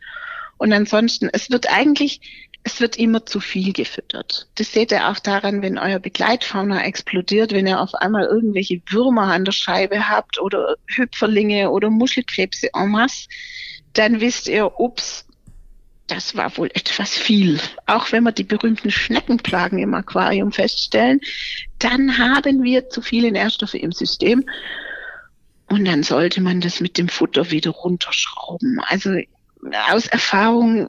Und 0.56 0.72
ansonsten, 0.72 1.28
es 1.32 1.50
wird 1.50 1.70
eigentlich, 1.70 2.20
es 2.62 2.80
wird 2.80 2.96
immer 2.96 3.26
zu 3.26 3.40
viel 3.40 3.72
gefüttert. 3.72 4.48
Das 4.54 4.72
seht 4.72 4.92
ihr 4.92 5.08
auch 5.08 5.18
daran, 5.18 5.62
wenn 5.62 5.78
euer 5.78 5.98
Begleitfauna 5.98 6.84
explodiert, 6.84 7.52
wenn 7.52 7.66
ihr 7.66 7.80
auf 7.80 7.94
einmal 7.94 8.24
irgendwelche 8.24 8.80
Würmer 8.88 9.32
an 9.32 9.44
der 9.44 9.52
Scheibe 9.52 10.08
habt 10.08 10.40
oder 10.40 10.76
Hüpferlinge 10.86 11.70
oder 11.70 11.90
Muschelkrebse 11.90 12.70
en 12.74 12.90
masse, 12.90 13.28
dann 13.92 14.20
wisst 14.20 14.48
ihr, 14.48 14.80
ups, 14.80 15.26
das 16.06 16.36
war 16.36 16.56
wohl 16.56 16.70
etwas 16.74 17.10
viel. 17.10 17.58
Auch 17.86 18.12
wenn 18.12 18.24
wir 18.24 18.32
die 18.32 18.44
berühmten 18.44 18.90
Schneckenplagen 18.90 19.78
im 19.78 19.94
Aquarium 19.94 20.52
feststellen, 20.52 21.20
dann 21.78 22.18
haben 22.18 22.62
wir 22.62 22.88
zu 22.90 23.00
viele 23.00 23.32
Nährstoffe 23.32 23.74
im 23.74 23.92
System 23.92 24.44
und 25.74 25.86
dann 25.86 26.04
sollte 26.04 26.40
man 26.40 26.60
das 26.60 26.78
mit 26.78 26.98
dem 26.98 27.08
Futter 27.08 27.50
wieder 27.50 27.70
runterschrauben. 27.70 28.78
Also 28.86 29.10
aus 29.90 30.06
Erfahrung 30.06 30.88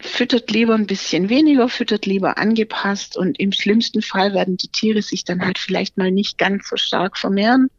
füttert 0.00 0.52
lieber 0.52 0.76
ein 0.76 0.86
bisschen 0.86 1.28
weniger, 1.28 1.68
füttert 1.68 2.06
lieber 2.06 2.38
angepasst 2.38 3.16
und 3.16 3.40
im 3.40 3.50
schlimmsten 3.50 4.00
Fall 4.00 4.34
werden 4.34 4.56
die 4.56 4.68
Tiere 4.68 5.02
sich 5.02 5.24
dann 5.24 5.44
halt 5.44 5.58
vielleicht 5.58 5.96
mal 5.96 6.12
nicht 6.12 6.38
ganz 6.38 6.68
so 6.68 6.76
stark 6.76 7.18
vermehren. 7.18 7.70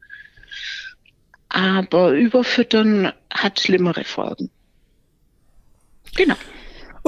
Aber 1.47 2.11
überfüttern 2.11 3.13
hat 3.31 3.61
schlimmere 3.61 4.03
Folgen. 4.03 4.49
Genau. 6.17 6.35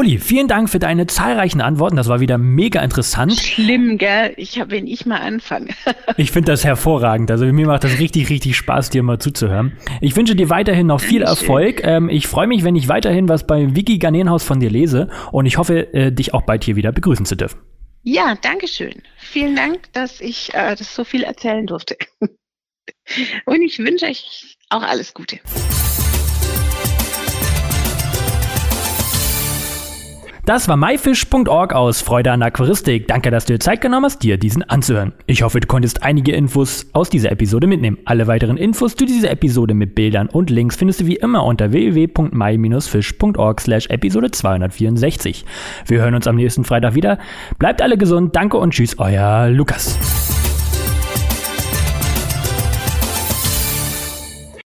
Uli, 0.02 0.18
vielen 0.18 0.48
Dank 0.48 0.68
für 0.68 0.80
deine 0.80 1.06
zahlreichen 1.06 1.62
Antworten. 1.62 1.96
Das 1.96 2.08
war 2.08 2.20
wieder 2.20 2.40
mega 2.40 2.82
interessant. 2.82 3.34
Schlimm, 3.40 4.00
gell? 4.00 4.34
Ich 4.36 4.60
habe, 4.60 4.72
wenn 4.72 4.88
ich 4.88 5.06
mal 5.06 5.20
anfange. 5.20 5.68
ich 6.18 6.32
finde 6.32 6.52
das 6.52 6.66
hervorragend. 6.66 7.30
Also 7.30 7.46
mir 7.46 7.68
macht 7.68 7.84
das 7.84 8.00
richtig, 8.00 8.32
richtig 8.32 8.58
Spaß, 8.58 8.90
dir 8.90 9.04
mal 9.04 9.20
zuzuhören. 9.20 9.78
Ich 10.02 10.16
wünsche 10.16 10.36
dir 10.36 10.50
weiterhin 10.50 10.88
noch 10.88 11.02
viel 11.02 11.20
Dankeschön. 11.20 11.48
Erfolg. 11.48 11.84
Ähm, 11.84 12.10
ich 12.10 12.26
freue 12.26 12.48
mich, 12.48 12.64
wenn 12.64 12.76
ich 12.76 12.88
weiterhin 12.88 13.30
was 13.30 13.46
beim 13.46 13.76
Wiki 13.76 14.00
Garnerenhaus 14.00 14.44
von 14.44 14.60
dir 14.60 14.72
lese 14.72 15.08
und 15.32 15.46
ich 15.46 15.60
hoffe, 15.60 15.94
äh, 15.94 16.12
dich 16.12 16.34
auch 16.34 16.42
bald 16.42 16.64
hier 16.64 16.76
wieder 16.76 16.92
begrüßen 16.92 17.28
zu 17.28 17.36
dürfen. 17.36 17.60
Ja, 18.02 18.36
danke 18.42 18.68
schön. 18.68 19.04
Vielen 19.18 19.56
Dank, 19.56 19.94
dass 19.94 20.20
ich 20.20 20.52
äh, 20.56 20.76
das 20.76 20.96
so 20.96 21.04
viel 21.04 21.22
erzählen 21.22 21.68
durfte. 21.68 21.96
und 23.46 23.62
ich 23.62 23.78
wünsche 23.78 24.08
euch 24.08 24.58
auch 24.72 24.82
alles 24.82 25.14
Gute. 25.14 25.38
Das 30.46 30.68
war 30.68 30.76
myfish.org 30.76 31.74
aus 31.74 32.02
Freude 32.02 32.32
an 32.32 32.42
Aquaristik. 32.42 33.08
Danke, 33.08 33.30
dass 33.30 33.46
du 33.46 33.54
dir 33.54 33.60
Zeit 33.60 33.80
genommen 33.80 34.06
hast, 34.06 34.24
dir 34.24 34.38
diesen 34.38 34.64
anzuhören. 34.64 35.14
Ich 35.28 35.44
hoffe, 35.44 35.60
du 35.60 35.68
konntest 35.68 36.02
einige 36.02 36.32
Infos 36.32 36.88
aus 36.94 37.12
dieser 37.12 37.32
Episode 37.32 37.68
mitnehmen. 37.68 38.00
Alle 38.06 38.26
weiteren 38.26 38.58
Infos 38.58 38.96
zu 38.96 39.06
dieser 39.06 39.30
Episode 39.30 39.76
mit 39.76 39.94
Bildern 39.94 40.28
und 40.30 40.50
Links 40.50 40.76
findest 40.76 41.02
du 41.02 41.06
wie 41.06 41.18
immer 41.18 41.46
unter 41.46 41.72
www.my-fish.org 41.72 43.62
slash 43.62 43.88
Episode 43.88 44.32
264. 44.32 45.46
Wir 45.86 46.02
hören 46.02 46.16
uns 46.16 46.26
am 46.26 46.38
nächsten 46.38 46.64
Freitag 46.64 46.96
wieder. 46.96 47.20
Bleibt 47.60 47.84
alle 47.84 47.98
gesund, 47.98 48.36
danke 48.36 48.58
und 48.58 48.72
tschüss, 48.72 48.98
euer 48.98 49.48
Lukas. 49.50 50.41